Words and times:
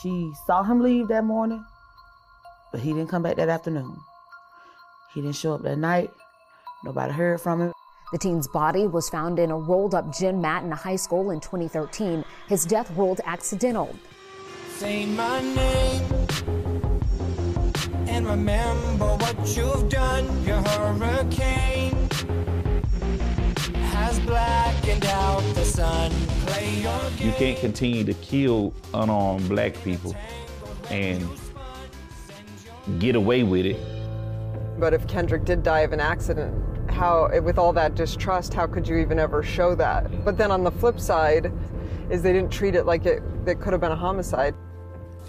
She 0.00 0.32
saw 0.46 0.62
him 0.62 0.80
leave 0.80 1.08
that 1.08 1.24
morning, 1.24 1.64
but 2.70 2.80
he 2.80 2.92
didn't 2.92 3.08
come 3.08 3.22
back 3.22 3.36
that 3.36 3.48
afternoon. 3.48 3.96
He 5.12 5.20
didn't 5.20 5.36
show 5.36 5.54
up 5.54 5.62
that 5.62 5.76
night. 5.76 6.10
Nobody 6.84 7.12
heard 7.12 7.40
from 7.40 7.60
him. 7.60 7.72
The 8.12 8.18
teen's 8.18 8.48
body 8.48 8.86
was 8.86 9.08
found 9.08 9.38
in 9.38 9.50
a 9.50 9.56
rolled 9.56 9.94
up 9.94 10.14
gym 10.14 10.40
mat 10.40 10.64
in 10.64 10.72
a 10.72 10.76
high 10.76 10.96
school 10.96 11.30
in 11.30 11.40
2013. 11.40 12.24
His 12.48 12.64
death 12.64 12.90
ruled 12.96 13.20
accidental. 13.24 13.94
Say 14.76 15.06
my 15.06 15.40
name 15.40 16.02
and 18.06 18.26
remember 18.26 19.16
what 19.16 19.56
you've 19.56 19.88
done. 19.88 20.44
Your 20.44 20.60
hurricane 20.62 22.08
has 23.92 24.20
blackened 24.20 25.06
out 25.06 25.42
the 25.54 25.64
sun. 25.64 26.12
Play 26.52 26.80
your 26.80 27.10
game. 27.10 27.26
You 27.26 27.32
can't 27.32 27.58
continue 27.58 28.04
to 28.04 28.14
kill 28.14 28.74
unarmed 28.94 29.48
black 29.48 29.82
people 29.82 30.14
and 30.90 31.26
get 32.98 33.14
away 33.14 33.42
with 33.42 33.66
it. 33.66 33.78
But 34.78 34.94
if 34.94 35.06
Kendrick 35.06 35.44
did 35.44 35.62
die 35.62 35.80
of 35.80 35.92
an 35.92 36.00
accident, 36.00 36.90
how, 36.90 37.30
with 37.40 37.58
all 37.58 37.72
that 37.72 37.94
distrust, 37.94 38.52
how 38.52 38.66
could 38.66 38.86
you 38.86 38.96
even 38.96 39.18
ever 39.18 39.42
show 39.42 39.74
that? 39.76 40.24
But 40.24 40.36
then 40.36 40.50
on 40.50 40.64
the 40.64 40.70
flip 40.70 41.00
side, 41.00 41.52
is 42.10 42.22
they 42.22 42.32
didn't 42.32 42.52
treat 42.52 42.74
it 42.74 42.84
like 42.84 43.06
it, 43.06 43.22
it 43.46 43.60
could 43.60 43.72
have 43.72 43.80
been 43.80 43.92
a 43.92 43.96
homicide. 43.96 44.54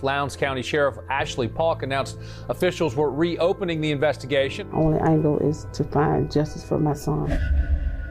Lowndes 0.01 0.35
County 0.35 0.61
Sheriff 0.61 0.97
Ashley 1.09 1.47
Paulk 1.47 1.83
announced 1.83 2.19
officials 2.49 2.95
were 2.95 3.09
reopening 3.09 3.79
the 3.79 3.91
investigation. 3.91 4.69
Only 4.73 4.99
angle 4.99 5.39
is 5.39 5.65
to 5.71 5.85
find 5.85 6.29
justice 6.29 6.65
for 6.65 6.77
my 6.77 6.93
son. 6.93 7.29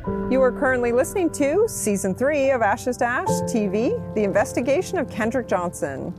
You 0.05 0.43
are 0.43 0.51
currently 0.51 0.91
listening 0.91 1.31
to 1.35 1.69
season 1.69 2.13
three 2.13 2.51
of 2.51 2.61
Ashes 2.61 2.97
to 2.97 3.05
Ash 3.05 3.29
TV, 3.43 4.15
The 4.17 4.25
Investigation 4.25 4.99
of 4.99 5.09
Kendrick 5.09 5.47
Johnson. 5.47 6.13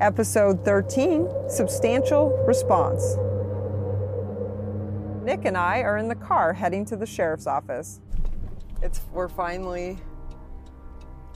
Episode 0.00 0.64
13 0.64 1.28
Substantial 1.46 2.30
Response. 2.46 3.16
Nick 5.26 5.44
and 5.44 5.58
I 5.58 5.80
are 5.80 5.98
in 5.98 6.08
the 6.08 6.14
car 6.14 6.54
heading 6.54 6.86
to 6.86 6.96
the 6.96 7.04
sheriff's 7.04 7.46
office. 7.46 8.00
It's 8.80 9.02
we're 9.12 9.28
finally 9.28 9.98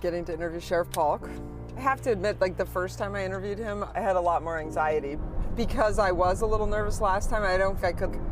getting 0.00 0.24
to 0.24 0.32
interview 0.32 0.60
Sheriff 0.60 0.90
Paulk. 0.92 1.28
I 1.76 1.80
have 1.80 2.00
to 2.02 2.10
admit, 2.10 2.40
like 2.40 2.56
the 2.56 2.64
first 2.64 2.98
time 2.98 3.14
I 3.14 3.22
interviewed 3.22 3.58
him, 3.58 3.84
I 3.94 4.00
had 4.00 4.16
a 4.16 4.20
lot 4.20 4.42
more 4.42 4.58
anxiety 4.58 5.18
because 5.56 5.98
I 5.98 6.10
was 6.10 6.40
a 6.40 6.46
little 6.46 6.66
nervous 6.66 7.02
last 7.02 7.28
time. 7.28 7.42
I 7.42 7.58
don't 7.58 7.78
think 7.78 8.00
I 8.00 8.06
could 8.06 8.31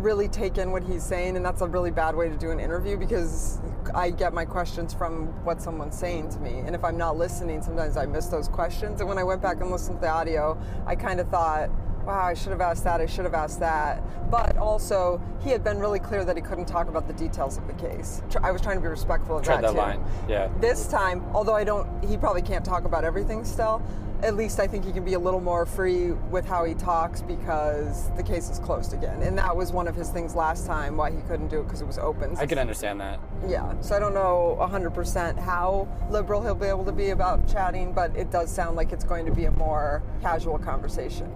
really 0.00 0.28
take 0.28 0.58
in 0.58 0.72
what 0.72 0.82
he's 0.82 1.04
saying, 1.04 1.36
and 1.36 1.44
that's 1.44 1.60
a 1.60 1.66
really 1.66 1.90
bad 1.90 2.14
way 2.14 2.28
to 2.28 2.36
do 2.36 2.50
an 2.50 2.60
interview 2.60 2.96
because 2.96 3.58
I 3.94 4.10
get 4.10 4.32
my 4.32 4.44
questions 4.44 4.92
from 4.94 5.26
what 5.44 5.60
someone's 5.60 5.98
saying 5.98 6.30
to 6.30 6.38
me, 6.40 6.58
and 6.58 6.74
if 6.74 6.84
I'm 6.84 6.96
not 6.96 7.16
listening, 7.16 7.62
sometimes 7.62 7.96
I 7.96 8.06
miss 8.06 8.26
those 8.26 8.48
questions. 8.48 9.00
And 9.00 9.08
when 9.08 9.18
I 9.18 9.24
went 9.24 9.42
back 9.42 9.60
and 9.60 9.70
listened 9.70 9.98
to 9.98 10.00
the 10.00 10.08
audio, 10.08 10.60
I 10.86 10.94
kind 10.96 11.20
of 11.20 11.28
thought, 11.28 11.70
wow, 12.04 12.24
I 12.24 12.34
should 12.34 12.50
have 12.50 12.60
asked 12.60 12.84
that, 12.84 13.00
I 13.00 13.06
should 13.06 13.24
have 13.24 13.34
asked 13.34 13.60
that. 13.60 14.02
But 14.30 14.56
also, 14.56 15.20
he 15.42 15.50
had 15.50 15.62
been 15.62 15.78
really 15.78 15.98
clear 15.98 16.24
that 16.24 16.36
he 16.36 16.42
couldn't 16.42 16.66
talk 16.66 16.88
about 16.88 17.06
the 17.06 17.12
details 17.14 17.58
of 17.58 17.66
the 17.66 17.74
case. 17.74 18.22
I 18.42 18.50
was 18.50 18.60
trying 18.62 18.76
to 18.76 18.82
be 18.82 18.88
respectful 18.88 19.38
of 19.38 19.44
Tread 19.44 19.58
that, 19.58 19.62
that 19.62 19.72
too. 19.72 19.78
line, 19.78 20.04
yeah. 20.28 20.48
This 20.60 20.86
time, 20.86 21.24
although 21.34 21.54
I 21.54 21.64
don't, 21.64 22.04
he 22.04 22.16
probably 22.16 22.42
can't 22.42 22.64
talk 22.64 22.84
about 22.84 23.04
everything 23.04 23.44
still. 23.44 23.82
At 24.22 24.36
least 24.36 24.60
I 24.60 24.66
think 24.66 24.84
he 24.84 24.92
can 24.92 25.04
be 25.04 25.14
a 25.14 25.18
little 25.18 25.40
more 25.40 25.64
free 25.64 26.12
with 26.12 26.46
how 26.46 26.64
he 26.64 26.74
talks 26.74 27.22
because 27.22 28.10
the 28.16 28.22
case 28.22 28.50
is 28.50 28.58
closed 28.58 28.92
again. 28.92 29.22
And 29.22 29.38
that 29.38 29.56
was 29.56 29.72
one 29.72 29.88
of 29.88 29.96
his 29.96 30.10
things 30.10 30.34
last 30.34 30.66
time 30.66 30.96
why 30.96 31.10
he 31.10 31.20
couldn't 31.22 31.48
do 31.48 31.60
it 31.60 31.64
because 31.64 31.80
it 31.80 31.86
was 31.86 31.98
open. 31.98 32.36
I 32.36 32.44
can 32.44 32.58
understand 32.58 33.00
that. 33.00 33.18
Yeah, 33.48 33.80
so 33.80 33.96
I 33.96 33.98
don't 33.98 34.12
know 34.12 34.58
100% 34.60 35.38
how 35.38 35.88
liberal 36.10 36.42
he'll 36.42 36.54
be 36.54 36.66
able 36.66 36.84
to 36.84 36.92
be 36.92 37.10
about 37.10 37.48
chatting, 37.48 37.92
but 37.92 38.14
it 38.14 38.30
does 38.30 38.50
sound 38.50 38.76
like 38.76 38.92
it's 38.92 39.04
going 39.04 39.24
to 39.24 39.32
be 39.32 39.46
a 39.46 39.50
more 39.52 40.02
casual 40.20 40.58
conversation. 40.58 41.26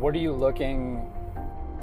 What 0.00 0.14
are 0.14 0.18
you 0.18 0.32
looking 0.32 1.10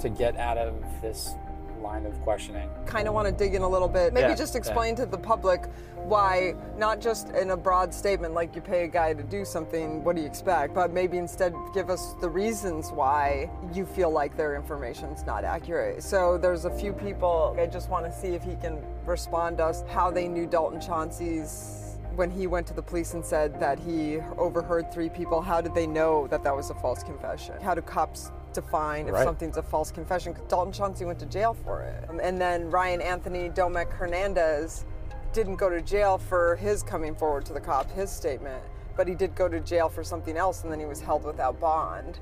to 0.00 0.08
get 0.08 0.36
out 0.36 0.58
of 0.58 0.74
this 1.00 1.34
line 1.82 2.06
of 2.06 2.20
questioning? 2.22 2.68
Kind 2.86 3.08
of 3.08 3.14
want 3.14 3.26
to 3.26 3.32
dig 3.32 3.54
in 3.54 3.62
a 3.62 3.68
little 3.68 3.88
bit. 3.88 4.12
Maybe 4.12 4.28
Yeah, 4.28 4.34
just 4.34 4.54
yeah. 4.54 4.58
explain 4.58 4.94
to 4.96 5.06
the 5.06 5.18
public 5.18 5.66
why, 5.96 6.54
not 6.76 7.00
just 7.00 7.30
in 7.30 7.50
a 7.50 7.56
broad 7.56 7.94
statement 7.94 8.34
like 8.34 8.54
you 8.54 8.60
pay 8.60 8.84
a 8.84 8.88
guy 8.88 9.14
to 9.14 9.22
do 9.22 9.44
something, 9.44 10.02
what 10.02 10.16
do 10.16 10.22
you 10.22 10.26
expect, 10.28 10.74
but 10.74 10.92
maybe 10.92 11.18
instead 11.18 11.54
give 11.74 11.90
us 11.90 12.14
the 12.20 12.28
reasons 12.28 12.90
why 12.90 13.50
you 13.72 13.86
feel 13.86 14.10
like 14.10 14.36
their 14.36 14.56
information's 14.56 15.24
not 15.24 15.44
accurate. 15.44 16.02
So 16.02 16.38
there's 16.38 16.64
a 16.64 16.70
few 16.70 16.92
people, 16.92 17.56
I 17.58 17.66
just 17.66 17.88
want 17.88 18.04
to 18.06 18.12
see 18.12 18.28
if 18.28 18.42
he 18.42 18.56
can 18.56 18.82
respond 19.06 19.58
to 19.58 19.64
us 19.66 19.84
how 19.88 20.10
they 20.10 20.28
knew 20.28 20.46
Dalton 20.46 20.80
Chauncey's 20.80 21.78
when 22.16 22.30
he 22.30 22.46
went 22.46 22.66
to 22.66 22.74
the 22.74 22.82
police 22.82 23.14
and 23.14 23.24
said 23.24 23.58
that 23.58 23.78
he 23.78 24.18
overheard 24.36 24.92
three 24.92 25.08
people, 25.08 25.40
how 25.40 25.60
did 25.60 25.74
they 25.74 25.86
know 25.86 26.26
that 26.28 26.42
that 26.44 26.54
was 26.54 26.68
a 26.70 26.74
false 26.74 27.02
confession? 27.02 27.54
How 27.62 27.74
do 27.74 27.80
cops 27.80 28.30
define 28.52 29.08
if 29.08 29.14
Right. 29.14 29.24
something's 29.24 29.56
a 29.56 29.62
false 29.62 29.90
confession? 29.90 30.34
'Cause 30.34 30.44
Dalton 30.48 30.72
Chauncey 30.72 31.04
went 31.04 31.18
to 31.20 31.26
jail 31.26 31.54
for 31.64 31.82
it. 31.82 32.04
Um, 32.08 32.20
And 32.20 32.40
then 32.40 32.70
Ryan 32.70 33.00
Anthony 33.00 33.50
Domek 33.50 33.90
Hernandez 33.90 34.84
didn't 35.32 35.56
go 35.56 35.68
to 35.70 35.80
jail 35.80 36.18
for 36.18 36.56
his 36.56 36.82
coming 36.82 37.14
forward 37.14 37.44
to 37.46 37.52
the 37.52 37.60
cop, 37.60 37.90
his 37.90 38.10
statement, 38.10 38.62
but 38.96 39.08
he 39.08 39.14
did 39.14 39.34
go 39.34 39.48
to 39.48 39.60
jail 39.60 39.88
for 39.88 40.04
something 40.04 40.36
else 40.36 40.62
and 40.62 40.70
then 40.72 40.78
he 40.78 40.86
was 40.86 41.00
held 41.00 41.24
without 41.24 41.58
bond. 41.58 42.20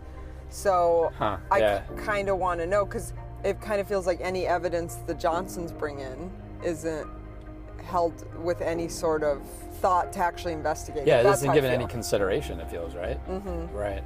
So 0.48 1.10
Huh, 1.18 1.38
I 1.50 1.58
yeah. 1.58 1.80
kind 1.96 2.28
of 2.28 2.38
want 2.38 2.60
to 2.60 2.66
know 2.66 2.84
because 2.84 3.12
it 3.44 3.60
kind 3.60 3.80
of 3.80 3.86
feels 3.88 4.06
like 4.06 4.20
any 4.20 4.46
evidence 4.46 4.96
the 5.06 5.14
Johnsons 5.14 5.72
bring 5.72 5.98
in 6.00 6.30
isn't 6.62 7.08
held 7.84 8.12
with 8.44 8.60
any 8.60 8.86
sort 8.88 9.22
of 9.24 9.40
thought 9.80 10.12
to 10.12 10.20
actually 10.20 10.52
investigate. 10.52 11.06
Yeah, 11.06 11.20
it. 11.20 11.26
isn't 11.26 11.52
given 11.52 11.72
any 11.72 11.86
consideration, 11.86 12.60
it 12.60 12.68
feels, 12.68 12.94
right? 12.94 13.18
Mhm. 13.28 13.72
Right. 13.74 14.04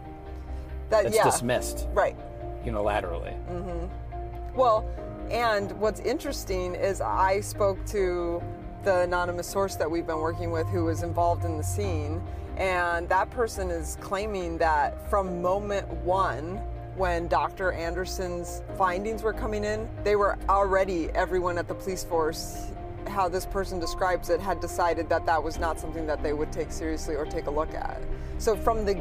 That, 0.91 1.06
It's 1.06 1.17
yeah, 1.17 1.25
dismissed 1.25 1.89
Right. 1.93 2.17
unilaterally. 2.65 3.34
Mm-hmm. 3.49 4.56
Well, 4.56 4.89
and 5.31 5.72
what's 5.81 6.00
interesting 6.00 6.75
is 6.75 7.00
I 7.00 7.41
spoke 7.41 7.84
to 7.87 8.43
the 8.84 9.00
anonymous 9.00 9.47
source 9.47 9.77
that 9.77 9.91
we've 9.91 10.06
been 10.06 10.21
working 10.21 10.50
with 10.50 10.67
who 10.69 10.84
was 10.84 11.03
involved 11.03 11.44
in 11.44 11.56
the 11.56 11.65
scene, 11.65 12.23
and 12.56 13.09
that 13.09 13.31
person 13.31 13.71
is 13.71 13.97
claiming 14.00 14.59
that 14.59 15.09
from 15.11 15.41
moment 15.43 15.89
one, 16.05 16.61
when 16.97 17.27
Dr. 17.27 17.73
Anderson's 17.73 18.62
findings 18.78 19.23
were 19.23 19.33
coming 19.33 19.65
in, 19.65 19.89
they 20.05 20.15
were 20.15 20.39
already, 20.49 21.11
everyone 21.15 21.59
at 21.59 21.67
the 21.67 21.75
police 21.75 22.05
force, 22.05 22.71
how 23.09 23.28
this 23.28 23.47
person 23.47 23.81
describes 23.81 24.31
it, 24.31 24.41
had 24.41 24.61
decided 24.61 25.09
that 25.09 25.27
that 25.27 25.43
was 25.43 25.59
not 25.59 25.81
something 25.81 26.06
that 26.06 26.23
they 26.23 26.33
would 26.33 26.53
take 26.53 26.71
seriously 26.71 27.17
or 27.17 27.27
take 27.27 27.47
a 27.47 27.50
look 27.50 27.75
at. 27.75 28.00
So 28.39 28.56
from 28.56 28.84
the 28.84 28.94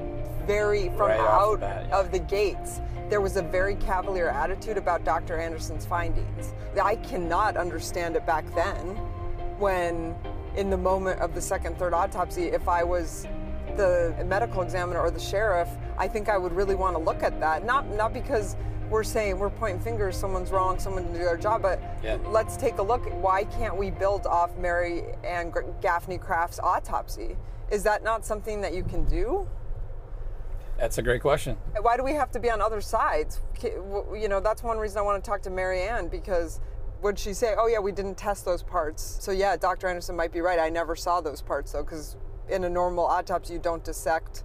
very, 0.45 0.89
from 0.89 1.09
Right 1.09 1.19
off 1.19 1.25
the 1.25 1.31
out 1.31 1.59
bat, 1.59 1.85
yeah. 1.89 1.99
of 1.99 2.11
the 2.11 2.19
gates, 2.19 2.81
there 3.09 3.21
was 3.21 3.35
a 3.37 3.41
very 3.41 3.75
cavalier 3.75 4.29
attitude 4.29 4.77
about 4.77 5.03
Dr. 5.03 5.37
Anderson's 5.39 5.85
findings. 5.85 6.53
I 6.81 6.95
cannot 6.97 7.57
understand 7.57 8.15
it 8.15 8.25
back 8.25 8.45
then 8.55 8.95
when, 9.59 10.15
in 10.55 10.69
the 10.69 10.77
moment 10.77 11.19
of 11.19 11.35
the 11.35 11.41
second, 11.41 11.77
third 11.77 11.93
autopsy, 11.93 12.45
if 12.47 12.67
I 12.67 12.83
was 12.83 13.27
the 13.75 14.15
medical 14.25 14.61
examiner 14.61 14.99
or 14.99 15.11
the 15.11 15.19
sheriff, 15.19 15.69
I 15.97 16.07
think 16.07 16.29
I 16.29 16.37
would 16.37 16.53
really 16.53 16.75
want 16.75 16.95
to 16.95 17.01
look 17.01 17.23
at 17.23 17.39
that. 17.39 17.65
Not, 17.65 17.87
not 17.89 18.13
because 18.13 18.55
we're 18.89 19.03
saying 19.03 19.39
we're 19.39 19.49
pointing 19.49 19.79
fingers, 19.81 20.15
someone's 20.15 20.51
wrong, 20.51 20.77
someone 20.79 21.03
didn't 21.03 21.17
do 21.17 21.23
their 21.25 21.37
job, 21.37 21.61
but 21.61 21.79
Yeah. 22.03 22.17
let's 22.25 22.57
take 22.57 22.77
a 22.77 22.83
look. 22.83 23.03
Why 23.21 23.43
can't 23.45 23.75
we 23.75 23.89
build 23.89 24.27
off 24.27 24.55
Mary 24.57 25.03
and 25.23 25.53
Gaffney 25.81 26.17
Craft's 26.17 26.59
autopsy? 26.59 27.35
Is 27.71 27.83
that 27.83 28.03
not 28.03 28.25
something 28.25 28.61
that 28.61 28.73
you 28.73 28.83
can 28.83 29.05
do? 29.05 29.47
That's 30.83 30.97
a 30.97 31.01
great 31.01 31.21
question. 31.21 31.55
Why 31.79 31.95
do 31.95 32.03
we 32.03 32.11
have 32.11 32.29
to 32.31 32.41
be 32.41 32.49
on 32.49 32.61
other 32.61 32.81
sides? 32.81 33.39
You 33.63 34.27
know, 34.27 34.41
that's 34.41 34.61
one 34.63 34.77
reason 34.77 34.97
I 34.97 35.01
want 35.01 35.23
to 35.23 35.25
talk 35.31 35.41
to 35.43 35.49
Maryanne 35.49 36.11
because 36.11 36.59
would 37.01 37.17
she 37.17 37.33
say, 37.33 37.55
oh, 37.57 37.67
yeah, 37.67 37.79
we 37.79 37.93
didn't 37.93 38.15
test 38.15 38.43
those 38.43 38.63
parts? 38.63 39.17
So, 39.21 39.31
yeah, 39.31 39.55
Dr. 39.55 39.87
Anderson 39.87 40.17
might 40.17 40.33
be 40.33 40.41
right. 40.41 40.59
I 40.59 40.69
never 40.69 40.97
saw 40.97 41.21
those 41.21 41.41
parts, 41.41 41.71
though, 41.71 41.83
because 41.83 42.17
in 42.49 42.65
a 42.65 42.69
normal 42.69 43.05
autopsy, 43.05 43.53
you 43.53 43.59
don't 43.59 43.81
dissect 43.85 44.43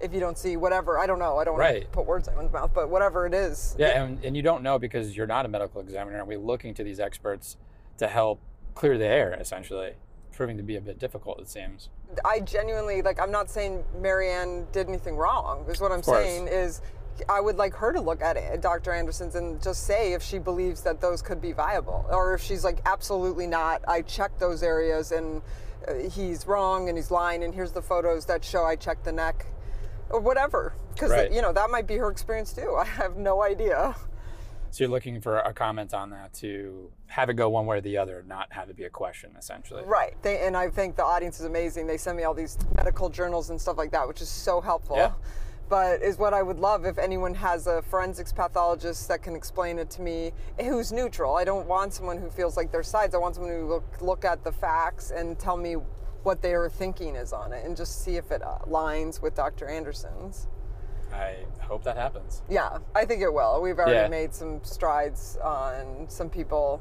if 0.00 0.14
you 0.14 0.20
don't 0.20 0.38
see 0.38 0.56
whatever. 0.56 0.98
I 0.98 1.06
don't 1.06 1.18
know. 1.18 1.36
I 1.36 1.44
don't 1.44 1.58
want 1.58 1.68
to 1.68 1.74
Right. 1.80 1.92
put 1.92 2.06
words 2.06 2.28
in 2.28 2.34
my 2.34 2.48
mouth, 2.48 2.70
but 2.74 2.88
whatever 2.88 3.26
it 3.26 3.34
is. 3.34 3.76
Yeah, 3.78 4.02
and, 4.02 4.24
and 4.24 4.34
you 4.34 4.42
don't 4.42 4.62
know 4.62 4.78
because 4.78 5.14
you're 5.14 5.26
not 5.26 5.44
a 5.44 5.48
medical 5.48 5.82
examiner. 5.82 6.18
And 6.18 6.26
we're 6.26 6.38
looking 6.38 6.72
to 6.74 6.82
these 6.82 6.98
experts 6.98 7.58
to 7.98 8.08
help 8.08 8.40
clear 8.74 8.96
the 8.96 9.06
air, 9.06 9.36
essentially, 9.38 9.96
proving 10.34 10.56
to 10.56 10.62
be 10.62 10.76
a 10.76 10.80
bit 10.80 10.98
difficult, 10.98 11.40
it 11.40 11.48
seems. 11.48 11.88
I 12.24 12.40
genuinely 12.40 13.02
like. 13.02 13.20
I'm 13.20 13.30
not 13.30 13.48
saying 13.50 13.84
Maryanne 14.00 14.70
did 14.72 14.88
anything 14.88 15.16
wrong. 15.16 15.64
Is 15.68 15.80
what 15.80 15.92
I'm 15.92 16.02
saying 16.02 16.48
is, 16.48 16.80
I 17.28 17.40
would 17.40 17.56
like 17.56 17.74
her 17.74 17.92
to 17.92 18.00
look 18.00 18.22
at 18.22 18.36
it, 18.36 18.60
Dr. 18.60 18.92
Anderson's 18.92 19.34
and 19.36 19.62
just 19.62 19.84
say 19.86 20.12
if 20.12 20.22
she 20.22 20.38
believes 20.38 20.82
that 20.82 21.00
those 21.00 21.22
could 21.22 21.40
be 21.40 21.52
viable, 21.52 22.04
or 22.10 22.34
if 22.34 22.42
she's 22.42 22.64
like 22.64 22.80
absolutely 22.86 23.46
not. 23.46 23.82
I 23.88 24.02
checked 24.02 24.38
those 24.40 24.62
areas 24.62 25.12
and 25.12 25.40
uh, 25.88 25.94
he's 25.94 26.46
wrong 26.46 26.88
and 26.88 26.98
he's 26.98 27.10
lying, 27.10 27.44
and 27.44 27.54
here's 27.54 27.72
the 27.72 27.82
photos 27.82 28.26
that 28.26 28.44
show 28.44 28.64
I 28.64 28.76
checked 28.76 29.04
the 29.04 29.12
neck, 29.12 29.46
or 30.10 30.20
whatever. 30.20 30.74
Because 30.92 31.10
Right. 31.10 31.32
you 31.32 31.42
know 31.42 31.52
that 31.52 31.70
might 31.70 31.86
be 31.86 31.96
her 31.96 32.10
experience 32.10 32.52
too. 32.52 32.74
I 32.78 32.84
have 32.84 33.16
no 33.16 33.42
idea. 33.42 33.94
So 34.74 34.82
you're 34.82 34.90
looking 34.90 35.20
for 35.20 35.38
a 35.38 35.54
comment 35.54 35.94
on 35.94 36.10
that 36.10 36.34
to 36.40 36.90
have 37.06 37.30
it 37.30 37.34
go 37.34 37.48
one 37.48 37.64
way 37.64 37.76
or 37.76 37.80
the 37.80 37.96
other, 37.96 38.24
not 38.26 38.52
have 38.52 38.70
it 38.70 38.76
be 38.76 38.82
a 38.82 38.90
question, 38.90 39.30
essentially. 39.38 39.84
Right. 39.84 40.20
They, 40.22 40.44
and 40.44 40.56
I 40.56 40.68
think 40.68 40.96
the 40.96 41.04
audience 41.04 41.38
is 41.38 41.46
amazing. 41.46 41.86
They 41.86 41.96
send 41.96 42.16
me 42.16 42.24
all 42.24 42.34
these 42.34 42.58
medical 42.74 43.08
journals 43.08 43.50
and 43.50 43.60
stuff 43.60 43.78
like 43.78 43.92
that, 43.92 44.08
which 44.08 44.20
is 44.20 44.28
so 44.28 44.60
helpful. 44.60 44.96
Yeah. 44.96 45.12
But 45.68 46.02
is 46.02 46.18
what 46.18 46.34
I 46.34 46.42
would 46.42 46.58
love 46.58 46.86
if 46.86 46.98
anyone 46.98 47.34
has 47.34 47.68
a 47.68 47.82
forensics 47.82 48.32
pathologist 48.32 49.06
that 49.06 49.22
can 49.22 49.36
explain 49.36 49.78
it 49.78 49.90
to 49.90 50.02
me 50.02 50.32
who's 50.60 50.90
neutral. 50.90 51.36
I 51.36 51.44
don't 51.44 51.68
want 51.68 51.94
someone 51.94 52.18
who 52.18 52.28
feels 52.28 52.56
like 52.56 52.72
their 52.72 52.82
sides. 52.82 53.14
I 53.14 53.18
want 53.18 53.36
someone 53.36 53.52
who 53.52 53.68
look, 53.68 54.00
look 54.00 54.24
at 54.24 54.42
the 54.42 54.50
facts 54.50 55.12
and 55.12 55.38
tell 55.38 55.56
me 55.56 55.74
what 56.24 56.42
their 56.42 56.68
thinking 56.68 57.14
is 57.14 57.32
on 57.32 57.52
it 57.52 57.64
and 57.64 57.76
just 57.76 58.02
see 58.02 58.16
if 58.16 58.32
it 58.32 58.42
aligns 58.42 59.22
with 59.22 59.36
Dr. 59.36 59.68
Anderson's. 59.68 60.48
I 61.14 61.36
hope 61.62 61.84
that 61.84 61.96
happens. 61.96 62.42
Yeah, 62.48 62.78
I 62.94 63.04
think 63.04 63.22
it 63.22 63.32
will. 63.32 63.62
We've 63.62 63.78
already 63.78 63.94
Yeah. 64.00 64.08
made 64.08 64.34
some 64.34 64.62
strides 64.64 65.36
on 65.42 66.06
some 66.08 66.28
people. 66.28 66.80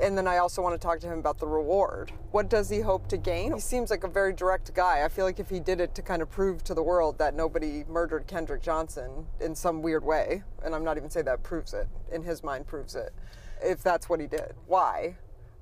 And 0.00 0.18
then 0.18 0.26
I 0.26 0.38
also 0.38 0.60
want 0.60 0.74
to 0.74 0.78
talk 0.84 0.98
to 1.00 1.06
him 1.06 1.20
about 1.20 1.38
the 1.38 1.46
reward. 1.46 2.10
What 2.32 2.48
does 2.48 2.68
he 2.68 2.80
hope 2.80 3.06
to 3.08 3.16
gain? 3.16 3.52
He 3.54 3.60
seems 3.60 3.90
like 3.90 4.02
a 4.02 4.08
very 4.08 4.32
direct 4.32 4.74
guy. 4.74 5.04
I 5.04 5.08
feel 5.08 5.24
like 5.24 5.38
if 5.38 5.48
he 5.48 5.60
did 5.60 5.80
it 5.80 5.94
to 5.94 6.02
kind 6.02 6.20
of 6.20 6.28
prove 6.30 6.64
to 6.64 6.74
the 6.74 6.82
world 6.82 7.16
that 7.18 7.32
nobody 7.34 7.84
murdered 7.84 8.26
Kendrick 8.26 8.60
Johnson 8.60 9.28
in 9.40 9.54
some 9.54 9.82
weird 9.82 10.04
way, 10.04 10.42
and 10.64 10.74
I'm 10.74 10.82
not 10.82 10.96
even 10.96 11.10
saying 11.10 11.26
that 11.26 11.44
proves 11.44 11.72
it, 11.74 11.86
in 12.10 12.24
his 12.24 12.42
mind 12.42 12.66
proves 12.66 12.96
it, 12.96 13.12
if 13.62 13.84
that's 13.84 14.08
what 14.08 14.18
he 14.18 14.26
did. 14.26 14.54
Why? 14.66 15.16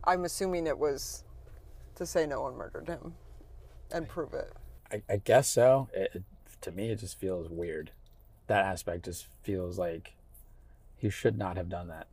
I'm 0.04 0.25
assuming 0.25 0.66
it 0.66 0.78
was 0.78 1.25
to 1.96 2.06
say 2.06 2.26
no 2.26 2.40
one 2.40 2.54
murdered 2.56 2.88
him 2.88 3.14
and 3.90 4.08
prove 4.08 4.32
it. 4.32 4.50
I, 4.90 5.02
I 5.10 5.16
guess 5.19 5.46
so. 5.49 5.88
It, 5.93 6.22
to 6.62 6.70
me, 6.73 6.91
it 6.91 6.99
just 7.00 7.19
feels 7.19 7.49
weird. 7.49 7.91
That 8.47 8.64
aspect 8.64 9.05
just 9.05 9.26
feels 9.43 9.79
like 9.79 10.14
he 10.97 11.11
should 11.11 11.37
not 11.38 11.56
have 11.56 11.69
done 11.69 11.88
that. 11.88 12.06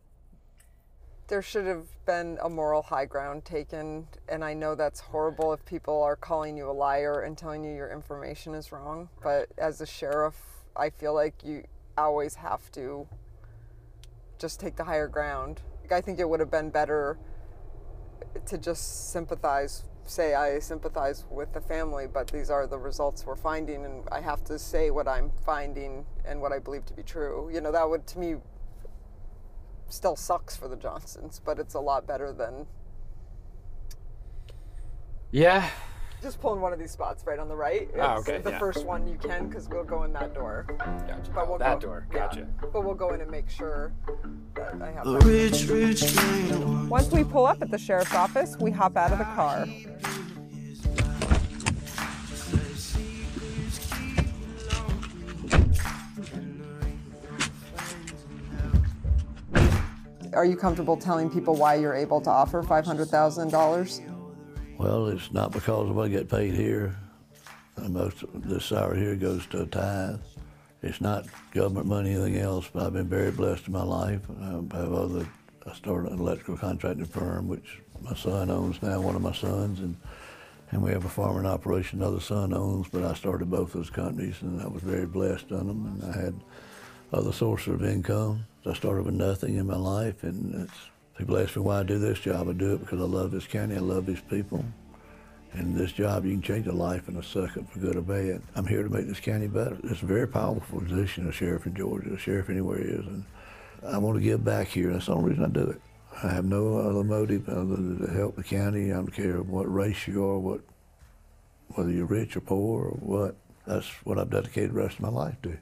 there 1.27 1.41
should 1.43 1.67
have 1.67 1.85
been 2.07 2.39
a 2.41 2.49
moral 2.49 2.81
high 2.81 3.05
ground 3.05 3.45
taken 3.45 4.07
and 4.27 4.43
i 4.43 4.51
know 4.51 4.73
that's 4.73 4.99
horrible 4.99 5.53
if 5.53 5.63
people 5.63 6.01
are 6.01 6.15
calling 6.15 6.57
you 6.57 6.67
a 6.67 6.73
liar 6.73 7.21
and 7.21 7.37
telling 7.37 7.63
you 7.63 7.71
your 7.75 7.91
information 7.91 8.55
is 8.55 8.71
wrong 8.71 9.07
but 9.21 9.47
as 9.59 9.79
a 9.79 9.85
sheriff 9.85 10.35
i 10.75 10.89
feel 10.89 11.13
like 11.13 11.35
you 11.43 11.63
always 11.99 12.33
have 12.33 12.71
to 12.71 13.07
just 14.39 14.59
take 14.59 14.75
the 14.75 14.83
higher 14.83 15.07
ground 15.07 15.61
i 15.91 16.01
think 16.01 16.19
it 16.19 16.27
would 16.27 16.39
have 16.39 16.49
been 16.49 16.71
better 16.71 17.15
to 18.47 18.57
just 18.57 19.11
sympathize 19.11 19.83
say 20.09 20.33
i 20.33 20.59
sympathize 20.59 21.25
with 21.29 21.53
the 21.53 21.61
family 21.61 22.07
but 22.11 22.27
these 22.31 22.49
are 22.49 22.65
the 22.67 22.77
results 22.77 23.25
we're 23.25 23.35
finding 23.35 23.85
and 23.85 24.03
i 24.11 24.19
have 24.19 24.43
to 24.43 24.57
say 24.57 24.89
what 24.91 25.07
i'm 25.07 25.31
finding 25.45 26.05
and 26.25 26.41
what 26.41 26.51
i 26.51 26.59
believe 26.59 26.85
to 26.85 26.93
be 26.93 27.03
true 27.03 27.49
you 27.53 27.61
know 27.61 27.71
that 27.71 27.87
would 27.89 28.05
to 28.07 28.19
me 28.19 28.35
still 29.89 30.15
sucks 30.15 30.55
for 30.55 30.67
the 30.67 30.75
Johnsons, 30.75 31.41
but 31.43 31.59
it's 31.59 31.73
a 31.73 31.79
lot 31.79 32.07
better 32.07 32.31
than 32.31 32.67
Yeah. 35.31 35.69
Just 36.21 36.39
pulling 36.41 36.59
one 36.61 36.73
of 36.73 36.79
these 36.79 36.91
spots 36.91 37.23
right 37.25 37.39
on 37.39 37.47
the 37.47 37.55
right. 37.55 37.89
Ah, 37.99 38.17
It's 38.17 38.27
okay, 38.27 38.39
The 38.41 38.51
yeah. 38.51 38.59
first 38.59 38.85
one 38.85 39.07
you 39.07 39.17
can 39.17 39.47
because 39.47 39.67
we'll 39.69 39.83
go 39.83 40.03
in 40.03 40.13
that 40.13 40.33
door. 40.33 40.65
Gotcha. 40.77 41.17
But 41.33 41.47
we'll 41.47 41.57
that 41.59 41.79
go, 41.79 41.87
door. 41.87 42.07
yeah, 42.13 42.19
Gotcha. 42.19 42.47
but 42.73 42.83
we'll 42.83 42.93
go 42.95 43.13
in 43.13 43.21
and 43.21 43.31
make 43.31 43.49
sure 43.49 43.93
that 44.55 44.81
I 44.81 44.91
have. 44.91 45.05
that. 45.05 46.87
Once 46.89 47.11
we 47.11 47.23
pull 47.23 47.45
up 47.45 47.61
at 47.61 47.71
the 47.71 47.77
sheriff's 47.77 48.13
office, 48.13 48.57
we 48.59 48.71
hop 48.71 48.97
out 48.97 49.11
of 49.11 49.17
the 49.17 49.23
car. 49.25 49.65
Are 60.33 60.45
you 60.45 60.55
comfortable 60.55 60.95
telling 60.95 61.29
people 61.29 61.55
why 61.55 61.75
you're 61.75 61.93
able 61.95 62.21
to 62.21 62.29
offer 62.29 62.61
$500,000? 62.61 64.18
Well, 64.79 65.09
it's 65.09 65.33
not 65.33 65.51
because 65.51 65.95
I 65.97 66.07
get 66.07 66.29
paid 66.29 66.53
here. 66.53 66.95
Uh, 67.77 67.89
Most 67.89 68.23
of 68.23 68.47
this 68.47 68.63
salary 68.63 68.99
here 68.99 69.15
goes 69.17 69.45
to 69.47 69.63
a 69.63 69.65
tithe. 69.65 70.21
It's 70.81 71.01
not 71.01 71.25
government 71.51 71.85
money, 71.85 72.15
or 72.15 72.21
anything 72.21 72.37
else, 72.41 72.69
but 72.73 72.83
I've 72.83 72.93
been 72.93 73.09
very 73.09 73.29
blessed 73.29 73.67
in 73.67 73.73
my 73.73 73.83
life. 73.83 74.21
I 74.41 74.77
have 74.77 74.93
other, 74.93 75.27
I 75.67 75.73
started 75.73 76.13
an 76.13 76.19
electrical 76.19 76.55
contracting 76.55 77.03
firm, 77.03 77.49
which 77.49 77.81
my 78.01 78.15
son 78.15 78.49
owns 78.49 78.81
now, 78.81 79.01
one 79.01 79.17
of 79.17 79.21
my 79.21 79.33
sons, 79.33 79.81
and, 79.81 79.97
and 80.71 80.81
we 80.81 80.91
have 80.91 81.03
a 81.03 81.09
farming 81.09 81.45
operation 81.45 82.01
another 82.01 82.21
son 82.21 82.53
owns, 82.53 82.87
but 82.87 83.03
I 83.03 83.15
started 83.15 83.51
both 83.51 83.73
those 83.73 83.89
companies, 83.89 84.41
and 84.41 84.61
I 84.61 84.67
was 84.67 84.81
very 84.81 85.05
blessed 85.05 85.51
on 85.51 85.67
them, 85.67 85.85
and 85.87 86.15
I 86.15 86.17
had 86.17 86.39
other 87.11 87.33
sources 87.33 87.73
of 87.73 87.83
income. 87.83 88.45
I 88.65 88.73
started 88.75 89.03
with 89.03 89.15
nothing 89.15 89.57
in 89.57 89.67
my 89.67 89.75
life, 89.75 90.23
and 90.23 90.55
it's, 90.55 90.79
people 91.19 91.37
ask 91.37 91.55
me 91.55 91.61
why 91.61 91.81
I 91.81 91.83
do 91.83 91.99
this 91.99 92.19
job. 92.19 92.47
I 92.49 92.53
do 92.53 92.73
it 92.73 92.79
because 92.79 92.99
I 92.99 93.03
love 93.03 93.31
this 93.31 93.45
county, 93.45 93.75
I 93.75 93.79
love 93.79 94.05
these 94.05 94.21
people. 94.21 94.63
And 95.51 95.75
this 95.75 95.91
job, 95.91 96.25
you 96.25 96.31
can 96.31 96.41
change 96.41 96.67
a 96.67 96.71
life 96.71 97.09
in 97.09 97.17
a 97.17 97.23
second 97.23 97.69
for 97.69 97.79
good 97.79 97.95
or 97.95 98.01
bad. 98.01 98.41
I'm 98.55 98.67
here 98.67 98.83
to 98.83 98.89
make 98.89 99.07
this 99.07 99.19
county 99.19 99.47
better. 99.47 99.77
It's 99.83 100.01
a 100.01 100.05
very 100.05 100.27
powerful 100.27 100.81
position, 100.81 101.27
a 101.27 101.31
sheriff 101.31 101.65
in 101.65 101.75
Georgia, 101.75 102.13
a 102.13 102.17
sheriff 102.17 102.49
anywhere 102.49 102.79
is. 102.79 103.05
And 103.05 103.25
I 103.85 103.97
want 103.97 104.17
to 104.17 104.23
give 104.23 104.45
back 104.45 104.67
here. 104.67 104.93
That's 104.93 105.07
the 105.07 105.13
only 105.13 105.31
reason 105.31 105.45
I 105.45 105.49
do 105.49 105.71
it. 105.71 105.81
I 106.23 106.29
have 106.29 106.45
no 106.45 106.77
other 106.77 107.03
motive 107.03 107.49
other 107.49 107.65
than 107.65 108.05
to 108.05 108.13
help 108.13 108.35
the 108.35 108.43
county. 108.43 108.91
I 108.91 108.95
don't 108.95 109.11
care 109.11 109.41
what 109.41 109.73
race 109.73 110.07
you 110.07 110.23
are, 110.23 110.37
what, 110.37 110.61
whether 111.69 111.91
you're 111.91 112.05
rich 112.05 112.37
or 112.37 112.41
poor 112.41 112.85
or 112.85 112.91
what. 112.91 113.35
That's 113.65 113.87
what 114.03 114.19
I've 114.19 114.29
dedicated 114.29 114.71
the 114.71 114.75
rest 114.75 114.95
of 114.95 115.01
my 115.01 115.09
life 115.09 115.35
to. 115.43 115.57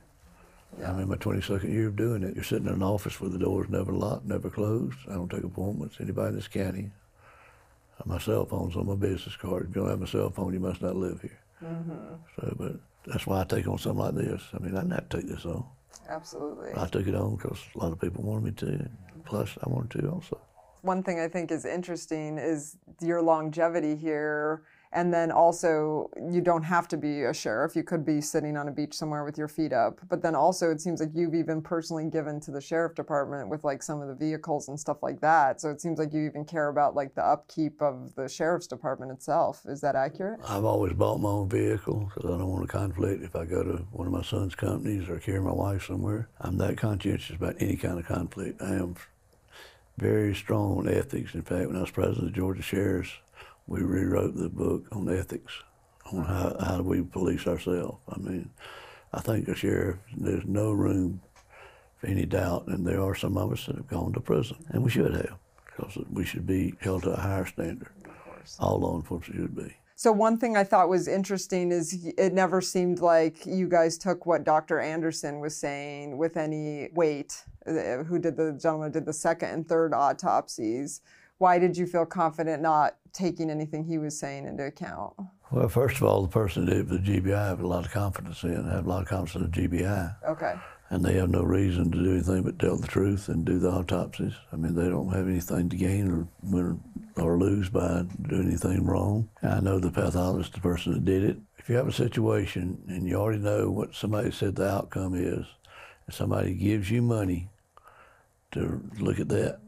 I'm 0.86 1.00
in 1.00 1.10
my 1.10 1.16
22nd 1.16 1.72
year 1.72 1.88
of 1.88 1.96
doing 1.96 2.24
it. 2.24 2.36
You're 2.36 2.44
sitting 2.44 2.68
in 2.68 2.74
an 2.74 2.84
office 2.84 3.20
where 3.20 3.30
the 3.30 3.40
door's 3.40 3.70
never 3.70 3.92
locked, 3.92 4.26
never 4.26 4.50
closed. 4.50 4.98
I 5.10 5.14
don't 5.14 5.30
take 5.30 5.44
appointments. 5.44 5.98
Anybody 6.00 6.30
in 6.30 6.36
this 6.36 6.48
county. 6.48 6.92
Uh, 8.00 8.04
my 8.06 8.20
cell 8.20 8.46
phone's 8.46 8.76
on 8.76 8.86
my 8.86 8.96
business 8.96 9.36
card. 9.36 9.68
If 9.70 9.76
you 9.76 9.82
don't 9.82 9.90
have 9.90 10.02
a 10.02 10.08
cell 10.08 10.30
phone, 10.30 10.54
you 10.54 10.60
must 10.60 10.82
not 10.82 10.96
live 10.96 11.22
here. 11.22 11.40
Mm-hmm. 11.64 12.14
So, 12.36 12.56
but 12.58 12.74
that's 13.06 13.26
why 13.26 13.42
I 13.42 13.44
take 13.46 13.68
on 13.68 13.78
something 13.80 14.04
like 14.04 14.16
this. 14.16 14.42
I 14.54 14.60
mean, 14.60 14.76
I 14.76 14.82
didn't 14.82 14.92
have 14.92 15.10
to 15.10 15.18
take 15.18 15.28
this 15.30 15.46
on. 15.46 15.66
Absolutely. 16.10 16.70
I 16.76 16.88
took 16.88 17.08
it 17.08 17.16
on 17.16 17.36
because 17.36 17.60
a 17.76 17.80
lot 17.80 17.92
of 17.92 18.00
people 18.00 18.24
wanted 18.24 18.44
me 18.44 18.52
to. 18.52 18.90
Plus, 19.26 19.58
I 19.66 19.70
wanted 19.70 20.02
to 20.02 20.10
also. 20.10 20.40
one 20.82 21.04
thing 21.04 21.20
I 21.20 21.28
think 21.28 21.52
is 21.52 21.66
interesting 21.66 22.38
is 22.38 22.78
your 23.02 23.22
longevity 23.22 23.96
here. 23.96 24.62
And 24.94 25.14
then 25.14 25.32
also, 25.32 26.10
you 26.32 26.42
don't 26.42 26.64
have 26.64 26.88
to 26.90 26.98
be 26.98 27.24
a 27.24 27.34
sheriff. 27.34 27.76
You 27.76 27.84
could 27.84 28.06
be 28.06 28.22
sitting 28.22 28.56
on 28.56 28.68
a 28.68 28.72
beach 28.72 28.94
somewhere 28.94 29.24
with 29.24 29.38
your 29.38 29.48
feet 29.48 29.74
up. 29.74 30.00
But 30.10 30.22
then 30.22 30.36
also, 30.36 30.72
it 30.72 30.80
seems 30.80 31.00
like 31.00 31.10
you've 31.14 31.36
even 31.36 31.62
personally 31.62 32.06
given 32.06 32.40
to 32.42 32.52
the 32.52 32.62
sheriff 32.62 32.96
department 32.96 33.50
with 33.50 33.64
like 33.64 33.84
some 33.84 34.02
of 34.02 34.08
the 34.08 34.16
vehicles 34.16 34.70
and 34.70 34.80
stuff 34.80 35.04
like 35.04 35.20
that. 35.22 35.60
So 35.60 35.70
it 35.70 35.82
seems 35.82 36.00
like 36.00 36.14
you 36.14 36.26
even 36.26 36.46
care 36.46 36.70
about 36.70 36.96
like 36.96 37.16
the 37.16 37.26
upkeep 37.26 37.82
of 37.82 38.16
the 38.16 38.30
sheriff's 38.30 38.68
department 38.68 39.12
itself. 39.12 39.62
Is 39.66 39.82
that 39.82 39.96
accurate? 39.96 40.40
I've 40.48 40.66
always 40.66 40.94
bought 40.94 41.20
my 41.20 41.30
own 41.30 41.50
vehicle 41.50 42.10
because 42.14 42.30
I 42.30 42.38
don't 42.38 42.50
want 42.50 42.64
to 42.64 42.72
conflict 42.72 43.24
if 43.24 43.36
I 43.36 43.46
go 43.46 43.64
to 43.64 43.86
one 43.92 44.08
of 44.08 44.14
my 44.14 44.24
son's 44.24 44.56
companies 44.56 45.10
or 45.10 45.20
carry 45.20 45.42
my 45.42 45.54
wife 45.54 45.86
somewhere. 45.86 46.30
I'm 46.40 46.58
that 46.60 46.78
conscientious 46.78 47.36
about 47.36 47.56
any 47.60 47.76
kind 47.76 48.00
of 48.00 48.06
conflict. 48.06 48.62
I 48.62 48.76
am 48.76 48.96
very 49.98 50.36
strong 50.36 50.78
on 50.78 50.90
ethics. 50.90 51.34
In 51.34 51.42
fact, 51.42 51.68
when 51.68 51.76
I 51.76 51.82
was 51.82 51.92
president 51.92 52.30
of 52.30 52.34
Georgia 52.34 52.62
Sheriffs, 52.62 53.12
we 53.68 53.82
rewrote 53.82 54.36
the 54.36 54.50
book 54.50 54.86
on 54.92 55.10
ethics, 55.10 55.54
on 56.12 56.24
how, 56.24 56.56
how 56.60 56.78
do 56.78 56.84
we 56.84 57.02
police 57.02 57.46
ourselves. 57.48 58.00
I 58.10 58.18
mean, 58.20 58.50
I 59.14 59.22
think 59.22 59.48
a 59.48 59.56
sheriff, 59.56 59.98
there's 60.16 60.46
no 60.46 60.72
room 60.72 61.22
for 61.98 62.08
any 62.08 62.26
doubt, 62.26 62.68
and 62.68 62.86
there 62.86 63.02
are 63.02 63.16
some 63.16 63.38
of 63.38 63.52
us 63.52 63.66
that 63.66 63.76
have 63.76 63.88
gone 63.88 64.14
to 64.14 64.22
prison, 64.22 64.58
and 64.70 64.84
we 64.84 64.90
should 64.90 65.14
have, 65.14 65.38
because 65.66 65.98
we 66.12 66.26
should 66.26 66.48
be 66.48 66.76
held 66.80 67.04
to 67.04 67.12
a 67.12 67.20
higher 67.20 67.46
standard. 67.46 67.90
All 68.60 68.80
law 68.80 68.96
enforcement 68.96 69.42
should 69.42 69.56
be. 69.56 69.76
So 69.96 70.12
one 70.12 70.38
thing 70.38 70.56
I 70.56 70.64
thought 70.64 70.90
was 70.90 71.08
interesting 71.08 71.72
is 71.72 72.06
it 72.18 72.32
never 72.32 72.62
seemed 72.62 73.00
like 73.00 73.48
you 73.48 73.68
guys 73.68 73.98
took 73.98 74.28
what 74.28 74.44
Dr. 74.44 74.80
Anderson 74.80 75.40
was 75.40 75.58
saying 75.58 76.18
with 76.18 76.38
any 76.38 76.90
weight. 76.94 77.44
uh, 77.66 78.04
Who 78.04 78.20
did 78.20 78.38
the 78.38 78.54
gentleman 78.54 78.90
who 78.90 79.00
did 79.00 79.06
the 79.08 79.14
second 79.14 79.50
and 79.50 79.68
third 79.68 79.96
autopsies? 79.96 81.02
Why 81.38 81.60
did 81.60 81.78
you 81.78 81.86
feel 81.86 82.06
confident 82.06 82.62
not 82.62 82.96
taking 83.14 83.50
anything 83.50 83.84
he 83.84 83.98
was 83.98 84.20
saying 84.20 84.46
into 84.46 84.64
account? 84.64 85.14
Well, 85.52 85.70
first 85.70 85.98
of 85.98 86.04
all, 86.04 86.24
the 86.24 86.28
person 86.28 86.66
that 86.66 86.74
did 86.74 86.90
the 86.90 86.98
GBI 86.98 87.36
I 87.36 87.48
have 87.48 87.62
a 87.62 87.68
lot 87.68 87.86
of 87.86 87.92
confidence 87.92 88.44
in. 88.44 88.68
I 88.68 88.76
have 88.76 88.86
a 88.86 88.90
lot 88.90 89.04
of 89.04 89.08
confidence 89.08 89.56
in 89.56 89.70
the 89.70 89.70
GBI. 89.70 90.16
Okay. 90.28 90.56
And 90.90 91.04
they 91.04 91.14
have 91.14 91.30
no 91.30 91.44
reason 91.44 91.92
to 91.92 91.98
do 91.98 92.14
anything 92.14 92.44
but 92.44 92.60
tell 92.60 92.78
the 92.78 92.88
truth 92.88 93.28
and 93.28 93.46
do 93.46 93.60
the 93.60 93.70
autopsies. 93.70 94.34
I 94.54 94.56
mean, 94.56 94.74
they 94.74 94.90
don't 94.90 95.14
have 95.14 95.28
anything 95.28 95.70
to 95.70 95.76
gain 95.76 96.10
or 96.10 96.28
win 96.44 96.82
or 97.18 97.38
lose 97.38 97.70
by 97.70 98.04
doing 98.28 98.48
anything 98.48 98.86
wrong. 98.86 99.30
I 99.44 99.60
know 99.60 99.80
the 99.80 99.92
pathologist, 99.92 100.54
the 100.54 100.62
person 100.62 100.94
that 100.94 101.06
did 101.06 101.24
it. 101.24 101.38
If 101.58 101.70
you 101.70 101.76
have 101.76 101.88
a 101.88 101.94
situation 101.94 102.82
and 102.88 103.08
you 103.08 103.16
already 103.16 103.40
know 103.40 103.70
what 103.70 103.96
somebody 103.96 104.32
said 104.32 104.56
the 104.56 104.70
outcome 104.70 105.14
is, 105.16 105.46
and 106.06 106.16
somebody 106.16 106.54
gives 106.54 106.90
you 106.90 107.02
money 107.02 107.50
to 108.54 108.82
look 109.00 109.20
at 109.20 109.28
that, 109.30 109.60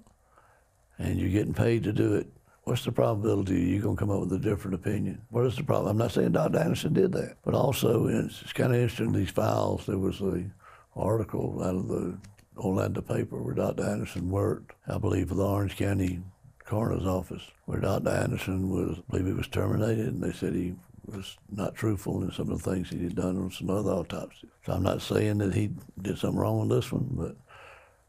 and 1.00 1.18
you're 1.18 1.30
getting 1.30 1.54
paid 1.54 1.84
to 1.86 1.94
do 1.94 2.16
it, 2.16 2.28
what's 2.64 2.86
the 2.86 2.92
probability 2.92 3.62
you're 3.62 3.82
going 3.82 3.96
to 3.96 4.00
come 4.00 4.12
up 4.12 4.20
with 4.20 4.34
a 4.34 4.40
different 4.40 4.76
opinion? 4.76 5.22
What 5.30 5.46
is 5.46 5.56
the 5.56 5.64
problem? 5.64 5.92
I'm 5.92 5.98
not 5.98 6.12
saying 6.12 6.34
Dr. 6.34 6.60
Anderson 6.60 6.94
did 6.94 7.12
that, 7.14 7.38
but 7.44 7.56
also 7.56 8.08
it's, 8.08 8.42
it's 8.44 8.54
kind 8.54 8.74
of 8.74 8.80
interesting. 8.80 9.12
These 9.12 9.32
files, 9.32 9.86
there 9.86 9.98
was 9.98 10.20
an 10.20 10.54
article 10.96 11.64
out 11.64 11.76
of 11.76 11.88
the 11.88 12.18
Orlando 12.58 13.02
paper 13.02 13.42
where 13.42 13.56
Dr. 13.56 13.84
Anderson 13.84 14.30
worked, 14.30 14.76
I 14.88 14.98
believe 14.98 15.30
for 15.30 15.36
the 15.36 15.46
Orange 15.46 15.78
County 15.78 16.20
coroner's 16.66 17.08
office, 17.08 17.42
where 17.66 17.80
Dr. 17.80 18.10
Anderson 18.10 18.70
was, 18.70 19.00
I 19.00 19.02
believe 19.10 19.26
he 19.26 19.34
was 19.34 19.48
terminated, 19.48 20.08
and 20.08 20.22
they 20.22 20.32
said 20.32 20.54
he 20.54 20.76
was 21.08 21.38
not 21.52 21.74
truthful 21.74 22.22
in 22.22 22.32
some 22.32 22.52
of 22.52 22.62
the 22.62 22.70
things 22.70 22.90
he 22.90 23.04
had 23.04 23.16
done 23.16 23.38
on 23.38 23.50
some 23.50 23.72
other 23.72 23.90
autopsies. 23.90 24.52
So 24.66 24.74
I'm 24.74 24.84
not 24.84 25.02
saying 25.02 25.40
that 25.40 25.56
he 25.56 25.72
did 26.02 26.20
something 26.20 26.40
wrong 26.40 26.60
on 26.60 26.70
this 26.70 26.92
one, 26.92 27.08
but 27.12 27.36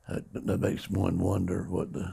that, 0.09 0.47
that 0.47 0.61
makes 0.61 0.91
one 0.91 1.19
wonder 1.19 1.67
what 1.71 1.95
the 1.95 2.13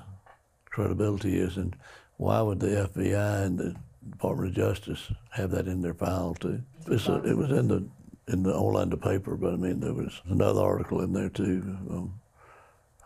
credibility 0.70 1.38
is 1.38 1.58
and 1.58 1.76
why 2.18 2.42
would 2.42 2.60
the 2.60 2.90
FBI 2.94 3.46
and 3.46 3.58
the 3.58 3.76
Department 4.10 4.50
of 4.50 4.56
Justice 4.56 5.12
have 5.32 5.52
that 5.52 5.68
in 5.68 5.82
their 5.82 5.94
file 5.94 6.36
too? 6.40 6.62
A, 6.88 6.94
it 6.94 7.38
was 7.38 7.52
in 7.52 7.68
the 7.68 7.88
in 8.28 8.44
the 8.44 8.54
Orlando 8.54 8.98
paper, 8.98 9.36
but 9.36 9.54
I 9.54 9.58
mean 9.58 9.80
there 9.80 9.94
was 9.94 10.22
another 10.26 10.62
article 10.62 11.02
in 11.02 11.14
there 11.14 11.30
too, 11.30 11.78
um, 11.90 12.20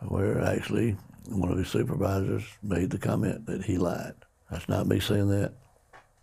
where 0.08 0.40
actually 0.42 0.96
one 1.28 1.50
of 1.50 1.58
his 1.58 1.68
supervisors 1.68 2.44
made 2.62 2.90
the 2.90 2.98
comment 2.98 3.46
that 3.46 3.64
he 3.64 3.78
lied. 3.78 4.14
That's 4.50 4.68
not 4.68 4.86
me 4.86 5.00
saying 5.00 5.28
that. 5.28 5.52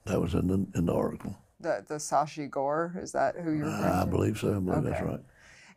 That 0.05 0.19
was 0.19 0.33
in 0.33 0.47
the 0.47 0.65
in 0.77 0.85
the 0.85 0.93
article. 0.93 1.35
The, 1.59 1.83
the 1.87 1.95
Shashi 1.95 2.49
Gore, 2.49 2.95
is 2.97 3.11
that 3.11 3.35
who 3.35 3.51
you're 3.51 3.65
referring 3.65 3.83
I 3.83 4.05
believe 4.05 4.39
so. 4.39 4.55
I 4.55 4.59
believe 4.59 4.83
that's 4.83 5.01
right. 5.01 5.19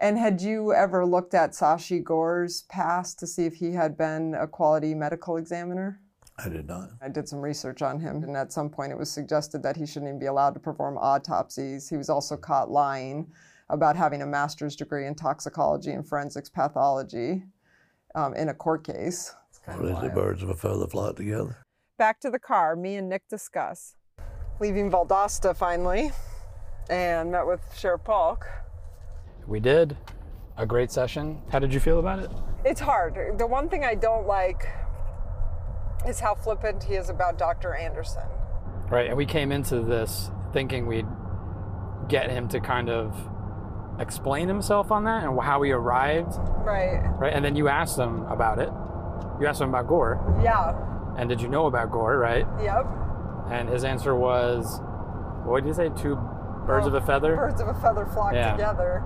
And 0.03 0.19
had 0.19 0.43
you 0.43 0.75
ever 0.75 1.07
looked 1.07 1.33
at 1.33 1.53
Shashi 1.53 2.03
Gore's 2.03 2.63
past 2.63 3.21
to 3.21 3.27
see 3.27 3.47
if 3.47 3.55
he 3.55 3.71
had 3.71 3.97
been 3.97 4.35
a 4.35 4.49
quality 4.49 4.97
medical 4.97 5.37
examiner? 5.37 6.01
I 6.45 6.49
did 6.49 6.67
not. 6.67 6.91
I 7.01 7.09
did 7.09 7.29
some 7.29 7.41
research 7.41 7.83
on 7.83 8.01
him, 8.01 8.25
and 8.25 8.37
at 8.37 8.53
some 8.53 8.69
point 8.69 8.91
it 8.91 8.99
was 8.99 9.09
suggested 9.09 9.63
that 9.63 9.77
he 9.77 9.87
shouldn't 9.87 10.09
even 10.09 10.19
be 10.19 10.27
allowed 10.27 10.55
to 10.55 10.61
perform 10.61 10.99
autopsies. 10.99 11.89
He 11.89 11.97
was 11.97 12.11
also 12.11 12.37
caught 12.37 12.69
lying 12.69 13.31
about 13.71 13.95
having 13.95 14.23
a 14.23 14.27
master's 14.27 14.75
degree 14.75 15.07
in 15.07 15.15
toxicology 15.15 15.93
and 15.93 16.05
forensics 16.05 16.49
pathology 16.49 17.45
um, 18.17 18.35
in 18.35 18.49
a 18.49 18.55
court 18.55 18.83
case. 18.83 19.33
It's 19.51 19.61
kind 19.61 19.85
of 19.85 19.99
is 19.99 20.03
it? 20.03 20.15
Birds 20.17 20.43
of 20.43 20.49
a 20.49 20.57
feather 20.57 20.89
flock 20.89 21.15
together. 21.15 21.59
Back 21.97 22.19
to 22.23 22.31
the 22.31 22.41
car, 22.41 22.75
me 22.75 22.97
and 22.97 23.09
Nick 23.09 23.29
discuss. 23.29 23.95
Leaving 24.59 24.91
Valdosta 24.91 25.57
finally, 25.57 26.11
and 26.91 27.31
met 27.31 27.47
with 27.47 27.61
Sheriff 27.79 28.03
Paulk. 28.03 28.49
We 29.47 29.61
did 29.61 29.97
a 30.57 30.67
great 30.67 30.91
session. 30.91 31.43
How 31.51 31.59
did 31.59 31.73
you 31.75 31.81
feel 31.81 31.99
about 31.99 32.19
it? 32.21 32.31
It's 32.65 32.81
hard. 32.81 33.39
The 33.39 33.47
one 33.47 33.69
thing 33.69 33.85
I 33.85 33.95
don't 33.95 34.27
like 34.27 34.69
is 36.07 36.21
how 36.21 36.35
flippant 36.35 36.83
he 36.85 36.95
is 36.95 37.11
about 37.11 37.39
Dr. 37.39 37.75
Anderson. 37.75 38.25
Right, 38.89 39.09
and 39.09 39.17
we 39.17 39.27
came 39.27 39.53
into 39.53 39.81
this 39.81 40.31
thinking 40.53 40.87
we'd 40.87 41.07
get 42.09 42.31
him 42.31 42.49
to 42.49 42.61
kind 42.61 42.91
of 42.91 43.17
explain 43.99 44.49
himself 44.49 44.91
on 44.91 45.05
that 45.05 45.25
and 45.25 45.39
how 45.41 45.63
he 45.63 45.71
arrived, 45.73 46.35
Right. 46.65 47.03
right? 47.19 47.33
And 47.33 47.45
then 47.45 47.57
you 47.57 47.69
asked 47.69 47.99
him 47.99 48.25
about 48.27 48.59
it. 48.59 48.69
You 49.41 49.47
asked 49.47 49.61
him 49.61 49.69
about 49.71 49.87
Gore, 49.87 50.21
Yeah. 50.43 50.75
and 51.17 51.29
did 51.29 51.41
you 51.41 51.49
know 51.49 51.67
about 51.67 51.91
Gore, 51.91 52.19
right? 52.19 52.47
Yep. 52.63 52.87
And 53.51 53.69
his 53.69 53.85
answer 53.85 54.15
was, 54.15 54.81
what 55.45 55.61
did 55.63 55.69
you 55.69 55.75
say? 55.75 55.89
Two 55.91 56.17
birds 56.67 56.87
oh, 56.87 56.89
of 56.89 56.95
a 56.95 57.01
feather? 57.01 57.37
Birds 57.37 57.61
of 57.61 57.69
a 57.69 57.75
feather 57.75 58.07
flock 58.07 58.35
Yeah. 58.35 58.53
together. 58.53 59.03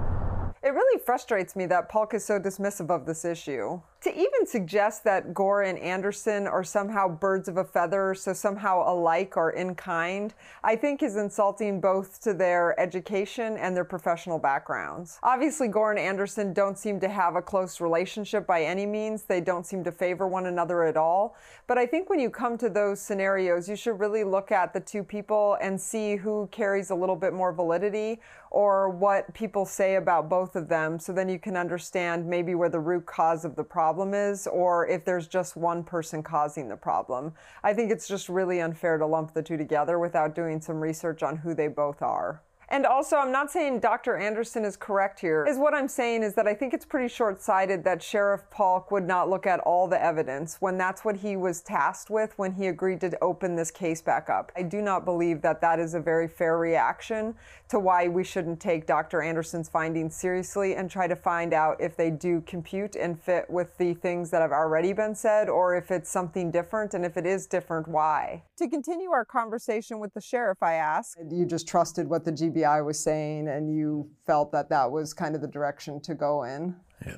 It 0.66 0.75
really 0.75 0.99
frustrates 0.99 1.54
me 1.54 1.66
that 1.66 1.88
Paulk 1.88 2.12
is 2.12 2.25
so 2.25 2.40
dismissive 2.40 2.90
of 2.90 3.06
this 3.06 3.25
issue. 3.25 3.80
To 4.03 4.12
even 4.12 4.47
suggest 4.47 5.05
that 5.05 5.33
Gore 5.35 5.62
and 5.62 5.79
Anderson 5.79 6.47
are 6.47 6.62
somehow 6.62 7.09
birds 7.09 7.49
of 7.49 7.57
a 7.57 7.65
feather, 7.65 8.15
so 8.15 8.33
somehow 8.33 8.85
alike 8.87 9.37
or 9.37 9.50
in 9.50 9.75
kind, 9.75 10.33
I 10.62 10.76
think 10.76 11.03
is 11.03 11.17
insulting 11.17 11.81
both 11.81 12.21
to 12.21 12.35
their 12.35 12.79
education 12.79 13.57
and 13.57 13.75
their 13.75 13.85
professional 13.85 14.38
backgrounds. 14.38 15.19
Obviously, 15.23 15.69
Gore 15.69 15.91
and 15.91 15.99
Anderson 15.99 16.53
don't 16.53 16.79
seem 16.79 17.00
to 17.00 17.09
have 17.09 17.37
a 17.37 17.43
close 17.43 17.81
relationship 17.81 18.47
by 18.47 18.62
any 18.62 18.87
means. 18.87 19.23
They 19.23 19.41
don't 19.41 19.67
seem 19.67 19.83
to 19.85 19.91
favor 19.91 20.29
one 20.29 20.47
another 20.47 20.85
at 20.85 20.97
all. 20.97 21.35
But 21.67 21.79
I 21.79 21.87
think 21.87 22.09
when 22.09 22.21
you 22.21 22.31
come 22.31 22.59
to 22.59 22.69
those 22.69 23.00
scenarios, 23.00 23.69
you 23.69 23.76
should 23.76 23.99
really 23.99 24.25
look 24.25 24.53
at 24.53 24.73
the 24.73 24.81
two 24.81 25.03
people 25.03 25.57
and 25.61 25.81
see 25.81 26.17
who 26.17 26.49
carries 26.53 26.91
a 26.91 26.95
little 26.95 27.17
bit 27.17 27.33
more 27.33 27.53
validity 27.53 28.21
or 28.50 28.88
what 28.88 29.33
people 29.35 29.67
say 29.67 29.97
about 29.97 30.29
both 30.29 30.55
of 30.55 30.69
them 30.69 30.99
so 30.99 31.12
then 31.12 31.29
you 31.29 31.38
can 31.38 31.57
understand 31.57 32.25
maybe 32.25 32.55
where 32.55 32.69
the 32.69 32.79
root 32.79 33.05
cause 33.05 33.45
of 33.45 33.57
the 33.57 33.65
problem 33.65 33.86
is 34.14 34.47
or 34.47 34.87
if 34.87 35.05
there's 35.05 35.28
just 35.28 35.57
one 35.57 35.85
person 35.85 36.23
causing 36.23 36.69
the 36.69 36.76
problem. 36.76 37.35
I 37.62 37.75
think 37.75 37.90
it's 37.90 38.09
just 38.09 38.28
really 38.28 38.61
unfair 38.61 38.99
to 38.99 39.07
lump 39.07 39.33
the 39.33 39.43
two 39.43 39.57
together 39.57 39.99
without 39.99 40.35
doing 40.35 40.61
some 40.61 40.81
research 40.81 41.23
on 41.23 41.37
who 41.37 41.55
they 41.55 41.69
both 41.69 42.02
are. 42.02 42.43
And 42.68 42.85
also, 42.85 43.16
I'm 43.16 43.30
not 43.30 43.50
saying 43.50 43.78
Dr. 43.78 44.16
Anderson 44.16 44.64
is 44.64 44.76
correct 44.76 45.20
here. 45.20 45.46
Is 45.46 45.56
what 45.56 45.73
I'm 45.73 45.87
saying 45.87 46.25
is 46.25 46.35
that 46.35 46.49
I 46.49 46.54
think 46.54 46.75
it's 46.75 46.85
pretty 46.85 47.06
short 47.06 47.40
sighted 47.40 47.85
that 47.85 48.02
Sheriff 48.02 48.42
Paulk 48.50 48.90
would 48.90 49.06
not 49.06 49.30
look 49.30 49.46
at 49.46 49.61
all 49.61 49.87
the 49.87 50.02
evidence 50.02 50.56
when 50.58 50.76
that's 50.76 51.04
what 51.04 51.18
he 51.18 51.37
was 51.37 51.61
tasked 51.61 52.11
with 52.11 52.37
when 52.37 52.52
he 52.52 52.66
agreed 52.66 53.00
to 53.02 53.16
open 53.23 53.54
this 53.54 53.70
case 53.70 54.02
back 54.02 54.28
up. 54.28 54.50
I 54.56 54.62
do 54.62 54.82
not 54.82 55.04
believe 55.04 55.42
that 55.42 55.61
that 55.61 55.78
is 55.78 55.94
a 55.94 56.00
very 56.00 56.26
fair 56.26 56.58
reaction 56.58 57.37
to 57.68 57.78
why 57.78 58.08
we 58.08 58.25
shouldn't 58.25 58.58
take 58.58 58.87
Dr. 58.87 59.23
Anderson's 59.23 59.68
findings 59.68 60.16
seriously 60.16 60.75
and 60.75 60.90
try 60.90 61.06
to 61.06 61.16
find 61.16 61.52
out 61.52 61.80
if 61.80 61.96
they 61.96 62.11
do 62.11 62.40
compute 62.46 62.96
and 62.96 63.20
fit 63.20 63.49
with 63.49 63.76
the 63.78 63.94
things 63.94 64.30
that 64.30 64.42
have 64.42 64.52
already 64.52 64.92
been 64.92 65.14
said 65.14 65.49
or 65.49 65.76
if 65.76 65.92
it's 65.92 66.11
something 66.11 66.50
different 66.50 66.94
and 66.94 67.04
if 67.04 67.16
it 67.16 67.26
is 67.26 67.46
different, 67.46 67.87
why. 67.87 68.42
To 68.58 68.68
continue 68.68 69.11
our 69.11 69.25
conversation 69.25 70.00
with 70.00 70.14
the 70.14 70.20
sheriff, 70.20 70.62
I 70.62 70.75
asked, 70.75 71.18
you 71.30 71.44
just 71.46 71.68
trusted 71.68 72.08
what 72.08 72.25
the 72.25 72.32
GBI 72.57 72.85
was 72.85 72.99
saying 72.99 73.49
and 73.49 73.75
you 73.75 74.09
felt 74.27 74.53
that 74.53 74.69
that 74.71 74.91
was 74.91 75.13
kind 75.13 75.35
of 75.35 75.41
the 75.41 75.49
direction 75.49 76.01
to 76.03 76.15
go 76.15 76.45
in. 76.45 76.75
Yeah. 77.07 77.17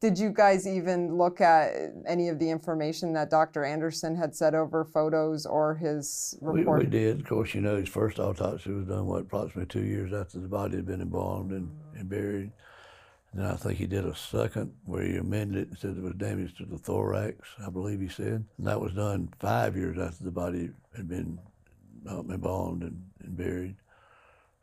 Did 0.00 0.18
you 0.18 0.30
guys 0.30 0.66
even 0.66 1.18
look 1.18 1.42
at 1.42 1.72
any 2.06 2.28
of 2.28 2.38
the 2.38 2.48
information 2.48 3.12
that 3.12 3.28
Dr. 3.28 3.64
Anderson 3.64 4.16
had 4.16 4.34
said 4.34 4.54
over 4.54 4.82
photos 4.82 5.44
or 5.44 5.74
his 5.74 6.38
We, 6.40 6.60
report? 6.60 6.80
we 6.80 6.86
did. 6.86 7.20
Of 7.20 7.26
course, 7.26 7.54
you 7.54 7.60
know, 7.60 7.76
his 7.76 7.88
first 7.88 8.18
autopsy 8.18 8.70
was 8.70 8.86
done, 8.86 9.06
what, 9.06 9.22
approximately 9.22 9.66
two 9.66 9.86
years 9.86 10.14
after 10.14 10.38
the 10.38 10.48
body 10.48 10.76
had 10.76 10.86
been 10.86 11.02
embalmed 11.02 11.52
and, 11.52 11.70
and 11.94 12.08
buried. 12.08 12.50
And 13.32 13.42
then 13.42 13.50
I 13.50 13.56
think 13.56 13.78
he 13.78 13.86
did 13.86 14.06
a 14.06 14.16
second 14.16 14.72
where 14.86 15.02
he 15.02 15.16
amended 15.16 15.58
it 15.64 15.68
and 15.68 15.78
said 15.78 15.96
there 15.96 16.02
was 16.02 16.14
damage 16.14 16.56
to 16.56 16.64
the 16.64 16.78
thorax, 16.78 17.36
I 17.64 17.68
believe 17.68 18.00
he 18.00 18.08
said. 18.08 18.42
And 18.56 18.66
that 18.66 18.80
was 18.80 18.94
done 18.94 19.28
five 19.38 19.76
years 19.76 19.98
after 19.98 20.24
the 20.24 20.30
body 20.30 20.70
had 20.96 21.08
been 21.08 21.38
um, 22.08 22.30
embalmed 22.30 22.82
and, 22.84 23.04
and 23.22 23.36
buried. 23.36 23.76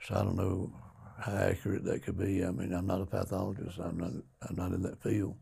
So 0.04 0.16
I 0.16 0.24
don't 0.24 0.36
know 0.36 0.72
how 1.20 1.34
accurate 1.34 1.84
that 1.86 2.04
could 2.04 2.18
be. 2.18 2.44
I 2.46 2.52
mean, 2.52 2.74
I'm 2.74 2.86
not 2.86 3.02
a 3.02 3.06
pathologist. 3.06 3.80
I'm 3.80 3.98
not, 3.98 4.12
I'm 4.48 4.56
not 4.56 4.72
in 4.72 4.82
that 4.84 5.02
field. 5.02 5.36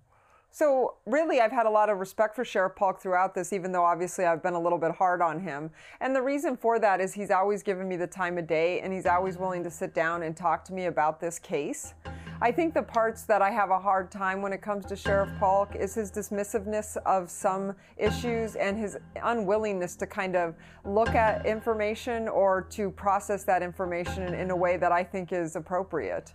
So, 0.51 0.95
really, 1.05 1.41
I've 1.41 1.51
had 1.51 1.65
a 1.65 1.69
lot 1.69 1.89
of 1.89 2.00
respect 2.00 2.33
for 2.33 2.45
Sheriff 2.45 2.77
Paulk 2.77 3.01
throughout 3.01 3.35
this, 3.35 3.51
even 3.51 3.74
though 3.74 3.83
obviously 3.83 4.24
I've 4.24 4.41
been 4.41 4.53
a 4.53 4.59
little 4.59 4.77
bit 4.77 4.91
hard 4.91 5.21
on 5.21 5.38
him. 5.38 5.69
And 6.00 6.15
the 6.15 6.21
reason 6.21 6.55
for 6.55 6.79
that 6.79 7.01
is 7.01 7.13
he's 7.13 7.29
always 7.29 7.62
given 7.62 7.89
me 7.89 7.97
the 7.97 8.07
time 8.07 8.38
of 8.38 8.47
day 8.47 8.79
and 8.79 8.93
he's 8.93 9.05
always 9.05 9.38
willing 9.38 9.65
to 9.65 9.69
sit 9.69 9.93
down 9.93 10.24
and 10.24 10.35
talk 10.35 10.63
to 10.65 10.74
me 10.74 10.85
about 10.85 11.19
this 11.19 11.39
case. 11.39 11.93
I 12.42 12.51
think 12.51 12.74
the 12.74 12.84
parts 12.84 13.24
that 13.24 13.42
I 13.42 13.50
have 13.50 13.70
a 13.70 13.80
hard 13.80 14.12
time 14.12 14.42
when 14.42 14.51
it 14.51 14.62
comes 14.62 14.86
to 14.88 14.96
Sheriff 14.98 15.30
Paulk 15.39 15.74
is 15.77 15.96
his 15.96 16.12
dismissiveness 16.12 16.98
of 17.06 17.30
some 17.30 17.74
issues 17.96 18.58
and 18.58 18.77
his 18.77 18.98
unwillingness 19.24 19.96
to 19.96 20.06
kind 20.06 20.36
of 20.36 20.54
look 20.84 21.15
at 21.15 21.46
information 21.46 22.27
or 22.27 22.62
to 22.72 22.92
process 22.92 23.46
that 23.46 23.63
information 23.63 24.34
in 24.34 24.51
a 24.51 24.56
way 24.56 24.75
that 24.75 24.92
I 24.92 25.01
think 25.01 25.32
is 25.32 25.56
appropriate. 25.56 26.34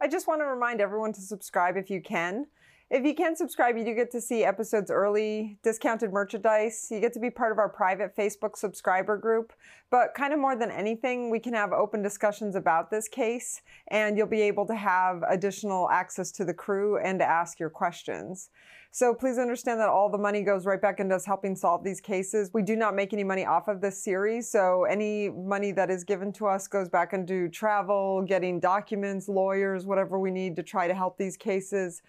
I 0.00 0.06
just 0.08 0.28
want 0.28 0.40
to 0.40 0.44
remind 0.44 0.80
everyone 0.80 1.12
to 1.14 1.20
subscribe 1.20 1.76
if 1.76 1.90
you 1.90 2.00
can. 2.00 2.46
If 2.90 3.04
you 3.04 3.14
can 3.14 3.34
subscribe, 3.34 3.78
you 3.78 3.84
do 3.84 3.94
get 3.94 4.10
to 4.12 4.20
see 4.20 4.44
episodes 4.44 4.90
early, 4.90 5.58
discounted 5.62 6.12
merchandise. 6.12 6.88
You 6.90 7.00
get 7.00 7.14
to 7.14 7.18
be 7.18 7.30
part 7.30 7.50
of 7.50 7.58
our 7.58 7.68
private 7.68 8.14
Facebook 8.14 8.56
subscriber 8.56 9.16
group. 9.16 9.54
But 9.90 10.12
kind 10.14 10.34
of 10.34 10.38
more 10.38 10.54
than 10.54 10.70
anything, 10.70 11.30
we 11.30 11.40
can 11.40 11.54
have 11.54 11.72
open 11.72 12.02
discussions 12.02 12.54
about 12.54 12.90
this 12.90 13.08
case, 13.08 13.62
and 13.88 14.18
you'll 14.18 14.26
be 14.26 14.42
able 14.42 14.66
to 14.66 14.74
have 14.74 15.22
additional 15.28 15.88
access 15.90 16.30
to 16.32 16.44
the 16.44 16.52
crew 16.52 16.98
and 16.98 17.18
to 17.20 17.24
ask 17.24 17.58
your 17.58 17.70
questions. 17.70 18.50
So 18.90 19.14
please 19.14 19.38
understand 19.38 19.80
that 19.80 19.88
all 19.88 20.08
the 20.08 20.18
money 20.18 20.42
goes 20.42 20.66
right 20.66 20.80
back 20.80 21.00
into 21.00 21.16
us 21.16 21.24
helping 21.24 21.56
solve 21.56 21.82
these 21.82 22.00
cases. 22.00 22.50
We 22.52 22.62
do 22.62 22.76
not 22.76 22.94
make 22.94 23.12
any 23.12 23.24
money 23.24 23.44
off 23.44 23.66
of 23.66 23.80
this 23.80 24.00
series, 24.00 24.48
so 24.48 24.84
any 24.84 25.30
money 25.30 25.72
that 25.72 25.90
is 25.90 26.04
given 26.04 26.32
to 26.34 26.46
us 26.46 26.68
goes 26.68 26.88
back 26.88 27.12
into 27.12 27.48
travel, 27.48 28.22
getting 28.22 28.60
documents, 28.60 29.26
lawyers, 29.26 29.86
whatever 29.86 30.18
we 30.20 30.30
need 30.30 30.54
to 30.56 30.62
try 30.62 30.86
to 30.86 30.94
help 30.94 31.18
these 31.18 31.36
cases, 31.36 32.02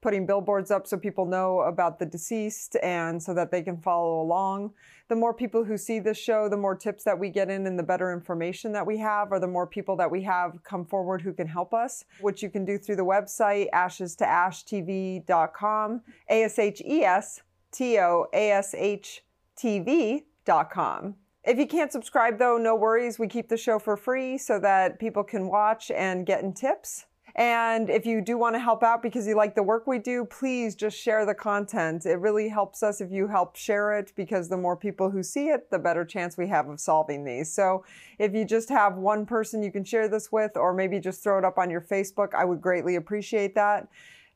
putting 0.00 0.26
billboards 0.26 0.70
up 0.70 0.86
so 0.86 0.96
people 0.96 1.26
know 1.26 1.60
about 1.60 1.98
the 1.98 2.06
deceased 2.06 2.76
and 2.82 3.22
so 3.22 3.34
that 3.34 3.50
they 3.50 3.62
can 3.62 3.76
follow 3.78 4.20
along. 4.20 4.72
The 5.08 5.16
more 5.16 5.32
people 5.32 5.64
who 5.64 5.76
see 5.76 6.00
this 6.00 6.18
show, 6.18 6.48
the 6.48 6.56
more 6.56 6.74
tips 6.74 7.04
that 7.04 7.18
we 7.18 7.30
get 7.30 7.48
in 7.48 7.66
and 7.66 7.78
the 7.78 7.82
better 7.82 8.12
information 8.12 8.72
that 8.72 8.86
we 8.86 8.98
have, 8.98 9.30
or 9.30 9.38
the 9.38 9.46
more 9.46 9.66
people 9.66 9.96
that 9.96 10.10
we 10.10 10.22
have 10.22 10.62
come 10.64 10.84
forward 10.84 11.22
who 11.22 11.32
can 11.32 11.46
help 11.46 11.72
us, 11.72 12.04
which 12.20 12.42
you 12.42 12.50
can 12.50 12.64
do 12.64 12.76
through 12.78 12.96
the 12.96 13.04
website 13.04 13.68
ashes 13.72 14.16
to 14.16 14.24
ashtv.com, 14.24 16.02
A 16.28 16.42
S 16.42 16.58
H 16.58 16.82
E 16.84 17.04
S 17.04 17.42
T 17.70 17.98
O 17.98 18.26
A 18.32 18.50
S 18.50 18.74
H 18.74 19.22
TV.com. 19.56 21.14
If 21.44 21.58
you 21.58 21.66
can't 21.68 21.92
subscribe, 21.92 22.38
though, 22.38 22.58
no 22.58 22.74
worries. 22.74 23.20
We 23.20 23.28
keep 23.28 23.48
the 23.48 23.56
show 23.56 23.78
for 23.78 23.96
free 23.96 24.36
so 24.36 24.58
that 24.58 24.98
people 24.98 25.22
can 25.22 25.46
watch 25.46 25.92
and 25.92 26.26
get 26.26 26.42
in 26.42 26.52
tips. 26.52 27.06
And 27.36 27.90
if 27.90 28.06
you 28.06 28.22
do 28.22 28.38
want 28.38 28.54
to 28.54 28.58
help 28.58 28.82
out 28.82 29.02
because 29.02 29.26
you 29.26 29.36
like 29.36 29.54
the 29.54 29.62
work 29.62 29.86
we 29.86 29.98
do, 29.98 30.24
please 30.24 30.74
just 30.74 30.98
share 30.98 31.26
the 31.26 31.34
content. 31.34 32.06
It 32.06 32.18
really 32.18 32.48
helps 32.48 32.82
us 32.82 33.02
if 33.02 33.12
you 33.12 33.28
help 33.28 33.56
share 33.56 33.98
it 33.98 34.12
because 34.16 34.48
the 34.48 34.56
more 34.56 34.74
people 34.74 35.10
who 35.10 35.22
see 35.22 35.48
it, 35.48 35.70
the 35.70 35.78
better 35.78 36.02
chance 36.02 36.38
we 36.38 36.48
have 36.48 36.66
of 36.70 36.80
solving 36.80 37.24
these. 37.24 37.52
So 37.52 37.84
if 38.18 38.34
you 38.34 38.46
just 38.46 38.70
have 38.70 38.96
one 38.96 39.26
person 39.26 39.62
you 39.62 39.70
can 39.70 39.84
share 39.84 40.08
this 40.08 40.32
with, 40.32 40.56
or 40.56 40.72
maybe 40.72 40.98
just 40.98 41.22
throw 41.22 41.36
it 41.38 41.44
up 41.44 41.58
on 41.58 41.68
your 41.68 41.82
Facebook, 41.82 42.32
I 42.32 42.46
would 42.46 42.62
greatly 42.62 42.96
appreciate 42.96 43.54
that. 43.54 43.86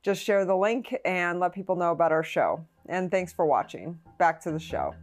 Just 0.03 0.23
share 0.23 0.45
the 0.45 0.57
link 0.57 0.95
and 1.07 1.41
let 1.41 1.55
people 1.55 1.77
know 1.77 1.93
about 1.93 2.13
our 2.13 2.25
show. 2.25 2.67
And 2.87 3.11
thanks 3.11 3.33
for 3.33 3.47
watching. 3.47 3.99
Back 4.19 4.43
to 4.43 4.51
the 4.51 4.61
show. 4.61 4.95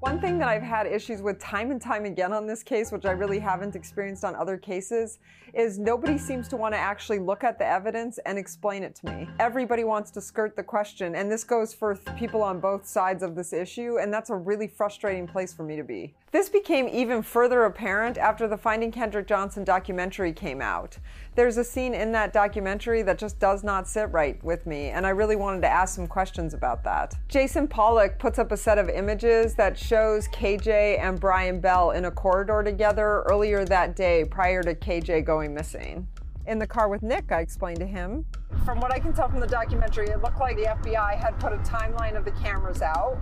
One 0.00 0.18
thing 0.18 0.38
that 0.38 0.48
I've 0.48 0.62
had 0.62 0.86
issues 0.86 1.20
with 1.20 1.38
time 1.38 1.70
and 1.70 1.78
time 1.78 2.06
again 2.06 2.32
on 2.32 2.46
this 2.46 2.62
case, 2.62 2.90
which 2.90 3.04
I 3.04 3.10
really 3.10 3.38
haven't 3.38 3.76
experienced 3.76 4.24
on 4.24 4.34
other 4.34 4.56
cases, 4.56 5.18
is 5.52 5.78
nobody 5.78 6.16
seems 6.16 6.48
to 6.48 6.56
want 6.56 6.72
to 6.72 6.78
actually 6.78 7.18
look 7.18 7.44
at 7.44 7.58
the 7.58 7.66
evidence 7.66 8.18
and 8.24 8.38
explain 8.38 8.82
it 8.82 8.94
to 8.94 9.06
me. 9.06 9.28
Everybody 9.38 9.84
wants 9.84 10.10
to 10.12 10.22
skirt 10.22 10.56
the 10.56 10.62
question, 10.62 11.14
and 11.16 11.30
this 11.30 11.44
goes 11.44 11.74
for 11.74 11.96
people 12.16 12.42
on 12.42 12.60
both 12.60 12.86
sides 12.86 13.22
of 13.22 13.34
this 13.34 13.52
issue, 13.52 13.98
and 14.00 14.10
that's 14.10 14.30
a 14.30 14.34
really 14.34 14.66
frustrating 14.66 15.26
place 15.26 15.52
for 15.52 15.64
me 15.64 15.76
to 15.76 15.84
be. 15.84 16.14
This 16.32 16.48
became 16.48 16.88
even 16.88 17.22
further 17.22 17.64
apparent 17.64 18.16
after 18.16 18.46
the 18.46 18.56
Finding 18.56 18.92
Kendrick 18.92 19.26
Johnson 19.26 19.64
documentary 19.64 20.32
came 20.32 20.62
out. 20.62 20.96
There's 21.34 21.56
a 21.56 21.64
scene 21.64 21.92
in 21.92 22.12
that 22.12 22.32
documentary 22.32 23.02
that 23.02 23.18
just 23.18 23.40
does 23.40 23.64
not 23.64 23.88
sit 23.88 24.12
right 24.12 24.42
with 24.44 24.64
me, 24.64 24.90
and 24.90 25.04
I 25.04 25.10
really 25.10 25.34
wanted 25.34 25.62
to 25.62 25.68
ask 25.68 25.96
some 25.96 26.06
questions 26.06 26.54
about 26.54 26.84
that. 26.84 27.16
Jason 27.26 27.66
Pollock 27.66 28.20
puts 28.20 28.38
up 28.38 28.52
a 28.52 28.56
set 28.56 28.78
of 28.78 28.88
images 28.88 29.54
that 29.56 29.76
shows 29.76 30.28
KJ 30.28 31.00
and 31.00 31.18
Brian 31.18 31.58
Bell 31.58 31.90
in 31.90 32.04
a 32.04 32.12
corridor 32.12 32.62
together 32.62 33.22
earlier 33.22 33.64
that 33.64 33.96
day 33.96 34.24
prior 34.24 34.62
to 34.62 34.76
KJ 34.76 35.24
going 35.24 35.52
missing. 35.52 36.06
In 36.46 36.60
the 36.60 36.66
car 36.66 36.88
with 36.88 37.02
Nick, 37.02 37.32
I 37.32 37.40
explained 37.40 37.80
to 37.80 37.86
him. 37.86 38.24
From 38.64 38.78
what 38.78 38.92
I 38.92 39.00
can 39.00 39.12
tell 39.12 39.28
from 39.28 39.40
the 39.40 39.48
documentary, 39.48 40.06
it 40.10 40.22
looked 40.22 40.38
like 40.38 40.56
the 40.56 40.66
FBI 40.66 41.16
had 41.16 41.40
put 41.40 41.52
a 41.52 41.58
timeline 41.58 42.16
of 42.16 42.24
the 42.24 42.32
cameras 42.32 42.82
out 42.82 43.18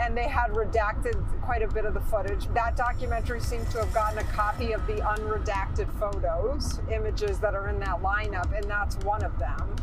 and 0.00 0.16
they 0.16 0.28
had 0.28 0.50
redacted 0.50 1.16
quite 1.42 1.62
a 1.62 1.68
bit 1.68 1.84
of 1.84 1.94
the 1.94 2.00
footage. 2.00 2.46
That 2.54 2.76
documentary 2.76 3.40
seems 3.40 3.70
to 3.72 3.78
have 3.78 3.92
gotten 3.92 4.18
a 4.18 4.24
copy 4.24 4.72
of 4.72 4.86
the 4.86 4.96
unredacted 4.96 5.88
photos, 5.98 6.80
images 6.92 7.38
that 7.40 7.54
are 7.54 7.68
in 7.68 7.78
that 7.80 8.02
lineup, 8.02 8.56
and 8.56 8.68
that's 8.70 8.96
one 8.98 9.24
of 9.24 9.38
them. 9.38 9.74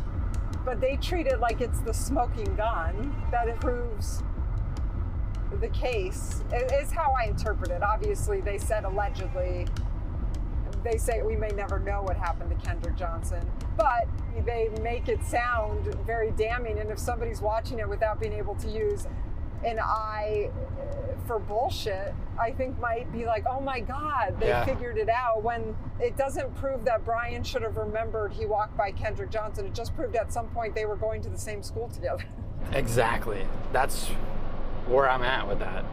But 0.64 0.80
they 0.80 0.96
treat 0.96 1.26
it 1.26 1.40
like 1.40 1.60
it's 1.60 1.80
the 1.80 1.92
smoking 1.92 2.54
gun 2.54 3.14
that 3.30 3.60
proves 3.60 4.22
the 5.60 5.68
case, 5.68 6.42
is 6.52 6.90
how 6.90 7.14
I 7.20 7.26
interpret 7.26 7.70
it. 7.70 7.82
Obviously, 7.82 8.40
they 8.40 8.58
said 8.58 8.84
allegedly. 8.84 9.66
They 10.82 10.98
say 10.98 11.22
we 11.22 11.36
may 11.36 11.48
never 11.48 11.78
know 11.78 12.02
what 12.02 12.16
happened 12.16 12.50
to 12.50 12.66
Kendrick 12.66 12.96
Johnson, 12.96 13.50
but 13.76 14.06
they 14.44 14.68
make 14.82 15.08
it 15.08 15.22
sound 15.24 15.94
very 16.06 16.30
damning. 16.32 16.78
And 16.78 16.90
if 16.90 16.98
somebody's 16.98 17.40
watching 17.40 17.78
it 17.78 17.88
without 17.88 18.20
being 18.20 18.34
able 18.34 18.54
to 18.56 18.68
use 18.68 19.06
an 19.64 19.78
eye 19.80 20.50
for 21.26 21.38
bullshit, 21.38 22.14
I 22.38 22.50
think 22.50 22.78
might 22.78 23.10
be 23.12 23.24
like, 23.24 23.44
oh 23.48 23.60
my 23.60 23.80
God, 23.80 24.38
they 24.38 24.48
Yeah. 24.48 24.64
figured 24.64 24.98
it 24.98 25.08
out 25.08 25.42
when 25.42 25.74
it 26.00 26.16
doesn't 26.16 26.54
prove 26.56 26.84
that 26.84 27.04
Brian 27.04 27.42
should 27.42 27.62
have 27.62 27.76
remembered 27.76 28.32
he 28.32 28.44
walked 28.46 28.76
by 28.76 28.90
Kendrick 28.92 29.30
Johnson. 29.30 29.66
It 29.66 29.74
just 29.74 29.94
proved 29.96 30.16
at 30.16 30.32
some 30.32 30.48
point 30.48 30.74
they 30.74 30.84
were 30.84 30.96
going 30.96 31.22
to 31.22 31.28
the 31.30 31.38
same 31.38 31.62
school 31.62 31.88
together. 31.88 32.24
Exactly. 32.72 33.46
That's 33.72 34.06
where 34.86 35.08
I'm 35.08 35.22
at 35.22 35.46
with 35.46 35.58
that. 35.58 35.84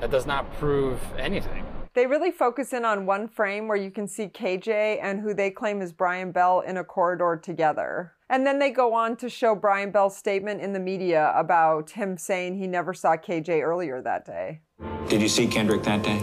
That 0.00 0.10
does 0.10 0.26
not 0.26 0.52
prove 0.58 1.00
anything. 1.18 1.64
They 1.94 2.06
really 2.06 2.30
focus 2.30 2.74
in 2.74 2.84
on 2.84 3.06
one 3.06 3.26
frame 3.26 3.68
where 3.68 3.76
you 3.76 3.90
can 3.90 4.06
see 4.06 4.26
KJ 4.26 4.98
and 5.02 5.20
who 5.20 5.32
they 5.32 5.50
claim 5.50 5.80
is 5.80 5.92
Brian 5.94 6.30
Bell 6.30 6.60
in 6.60 6.76
a 6.76 6.84
corridor 6.84 7.40
together. 7.42 8.12
And 8.34 8.44
then 8.44 8.58
they 8.58 8.70
go 8.70 8.94
on 8.94 9.14
to 9.18 9.30
show 9.30 9.54
Brian 9.54 9.92
Bell's 9.92 10.16
statement 10.16 10.60
in 10.60 10.72
the 10.72 10.80
media 10.80 11.32
about 11.36 11.90
him 11.90 12.18
saying 12.18 12.56
he 12.56 12.66
never 12.66 12.92
saw 12.92 13.16
KJ 13.16 13.62
earlier 13.62 14.02
that 14.02 14.26
day. 14.26 14.60
Did 15.08 15.22
you 15.22 15.28
see 15.28 15.46
Kendrick 15.46 15.84
that 15.84 16.02
day? 16.02 16.18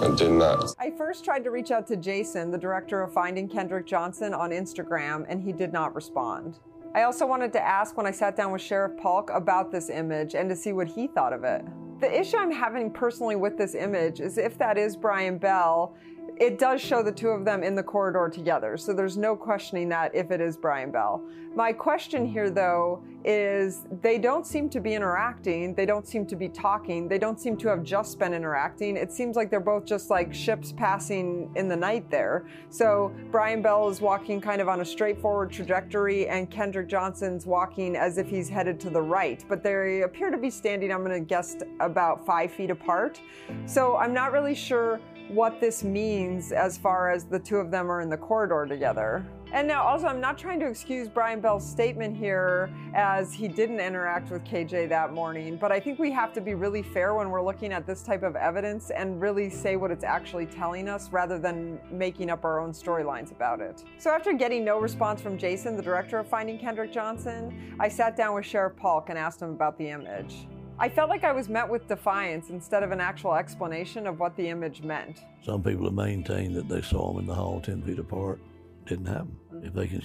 I 0.00 0.14
did 0.16 0.30
not. 0.30 0.74
I 0.78 0.92
first 0.96 1.26
tried 1.26 1.44
to 1.44 1.50
reach 1.50 1.70
out 1.70 1.86
to 1.88 1.96
Jason, 1.96 2.50
the 2.50 2.56
director 2.56 3.02
of 3.02 3.12
Finding 3.12 3.50
Kendrick 3.50 3.84
Johnson, 3.84 4.32
on 4.32 4.48
Instagram, 4.48 5.26
and 5.28 5.42
he 5.42 5.52
did 5.52 5.74
not 5.74 5.94
respond. 5.94 6.58
I 6.94 7.02
also 7.02 7.26
wanted 7.26 7.52
to 7.52 7.62
ask 7.62 7.98
when 7.98 8.06
I 8.06 8.10
sat 8.10 8.34
down 8.34 8.50
with 8.50 8.62
Sheriff 8.62 8.96
Paulk 8.96 9.28
about 9.28 9.70
this 9.70 9.90
image 9.90 10.34
and 10.34 10.48
to 10.48 10.56
see 10.56 10.72
what 10.72 10.88
he 10.88 11.06
thought 11.06 11.34
of 11.34 11.44
it. 11.44 11.66
The 12.00 12.18
issue 12.18 12.38
I'm 12.38 12.50
having 12.50 12.90
personally 12.90 13.36
with 13.36 13.58
this 13.58 13.74
image 13.74 14.20
is 14.20 14.38
if 14.38 14.56
that 14.56 14.78
is 14.78 14.96
Brian 14.96 15.36
Bell, 15.36 15.94
it 16.40 16.58
does 16.58 16.80
show 16.80 17.02
the 17.02 17.12
two 17.12 17.28
of 17.28 17.44
them 17.44 17.62
in 17.62 17.74
the 17.74 17.82
corridor 17.82 18.30
together, 18.32 18.78
so 18.78 18.94
there's 18.94 19.18
no 19.18 19.36
questioning 19.36 19.90
that 19.90 20.14
if 20.14 20.30
it 20.30 20.40
is 20.40 20.56
Brian 20.56 20.90
Bell. 20.90 21.22
My 21.54 21.70
question 21.70 22.24
here, 22.24 22.48
though, 22.48 23.02
is 23.24 23.84
they 24.00 24.16
don't 24.16 24.46
seem 24.46 24.70
to 24.70 24.80
be 24.80 24.94
interacting, 24.94 25.74
they 25.74 25.84
don't 25.84 26.08
seem 26.08 26.24
to 26.24 26.36
be 26.36 26.48
talking, 26.48 27.08
they 27.08 27.18
don't 27.18 27.38
seem 27.38 27.58
to 27.58 27.68
have 27.68 27.82
just 27.82 28.18
been 28.18 28.32
interacting. 28.32 28.96
It 28.96 29.12
seems 29.12 29.36
like 29.36 29.50
they're 29.50 29.60
both 29.60 29.84
just 29.84 30.08
like 30.08 30.32
ships 30.32 30.72
passing 30.72 31.50
in 31.56 31.68
the 31.68 31.76
night 31.76 32.10
there. 32.10 32.46
So 32.70 33.12
Brian 33.30 33.60
Bell 33.60 33.90
is 33.90 34.00
walking 34.00 34.40
kind 34.40 34.62
of 34.62 34.68
on 34.68 34.80
a 34.80 34.84
straightforward 34.84 35.52
trajectory, 35.52 36.26
and 36.26 36.50
Kendrick 36.50 36.88
Johnson's 36.88 37.44
walking 37.44 37.96
as 37.96 38.16
if 38.16 38.30
he's 38.30 38.48
headed 38.48 38.80
to 38.80 38.88
the 38.88 39.02
right, 39.02 39.44
but 39.46 39.62
they 39.62 40.02
appear 40.02 40.30
to 40.30 40.38
be 40.38 40.48
standing, 40.48 40.90
I'm 40.90 41.04
going 41.04 41.20
to 41.20 41.20
guess, 41.20 41.56
about 41.80 42.24
five 42.24 42.50
feet 42.50 42.70
apart. 42.70 43.20
So 43.66 43.98
I'm 43.98 44.14
not 44.14 44.32
really 44.32 44.54
sure 44.54 45.00
what 45.30 45.60
this 45.60 45.84
means 45.84 46.50
as 46.50 46.76
far 46.76 47.10
as 47.10 47.24
the 47.24 47.38
two 47.38 47.56
of 47.56 47.70
them 47.70 47.90
are 47.90 48.00
in 48.00 48.08
the 48.08 48.16
corridor 48.16 48.66
together. 48.66 49.24
And 49.52 49.66
now, 49.66 49.82
also, 49.82 50.06
I'm 50.06 50.20
not 50.20 50.38
trying 50.38 50.60
to 50.60 50.66
excuse 50.66 51.08
Brian 51.08 51.40
Bell's 51.40 51.68
statement 51.68 52.16
here 52.16 52.70
as 52.94 53.32
he 53.32 53.48
didn't 53.48 53.80
interact 53.80 54.30
with 54.30 54.44
KJ 54.44 54.88
that 54.90 55.12
morning, 55.12 55.56
but 55.56 55.72
I 55.72 55.80
think 55.80 55.98
we 55.98 56.12
have 56.12 56.32
to 56.34 56.40
be 56.40 56.54
really 56.54 56.82
fair 56.82 57.14
when 57.14 57.30
we're 57.30 57.42
looking 57.42 57.72
at 57.72 57.84
this 57.84 58.02
type 58.02 58.22
of 58.22 58.36
evidence 58.36 58.90
and 58.90 59.20
really 59.20 59.50
say 59.50 59.74
what 59.74 59.90
it's 59.90 60.04
actually 60.04 60.46
telling 60.46 60.88
us 60.88 61.10
rather 61.10 61.36
than 61.36 61.80
making 61.90 62.30
up 62.30 62.44
our 62.44 62.60
own 62.60 62.70
storylines 62.70 63.32
about 63.32 63.60
it. 63.60 63.82
So, 63.98 64.10
after 64.10 64.32
getting 64.32 64.64
no 64.64 64.78
response 64.78 65.20
from 65.20 65.36
Jason, 65.36 65.76
the 65.76 65.82
director 65.82 66.18
of 66.18 66.28
Finding 66.28 66.58
Kendrick 66.58 66.92
Johnson, 66.92 67.74
I 67.80 67.88
sat 67.88 68.16
down 68.16 68.36
with 68.36 68.46
Sheriff 68.46 68.76
Paulk 68.76 69.08
and 69.08 69.18
asked 69.18 69.42
him 69.42 69.50
about 69.50 69.76
the 69.78 69.88
image. 69.88 70.46
I 70.80 70.88
felt 70.88 71.10
like 71.10 71.24
I 71.24 71.32
was 71.32 71.50
met 71.50 71.68
with 71.68 71.86
defiance 71.86 72.48
instead 72.48 72.82
of 72.82 72.90
an 72.90 73.02
actual 73.02 73.34
explanation 73.34 74.06
of 74.06 74.18
what 74.18 74.34
the 74.34 74.48
image 74.48 74.80
meant. 74.80 75.20
Some 75.44 75.62
people 75.62 75.84
have 75.84 75.92
maintained 75.92 76.56
that 76.56 76.70
they 76.70 76.80
saw 76.80 77.12
them 77.12 77.20
in 77.20 77.26
the 77.26 77.34
hall 77.34 77.60
10 77.60 77.82
feet 77.82 77.98
apart. 77.98 78.40
Didn't 78.86 79.04
happen. 79.04 79.36
Mm-hmm. 79.52 79.66
If 79.66 79.74
they 79.74 79.86
can 79.88 80.00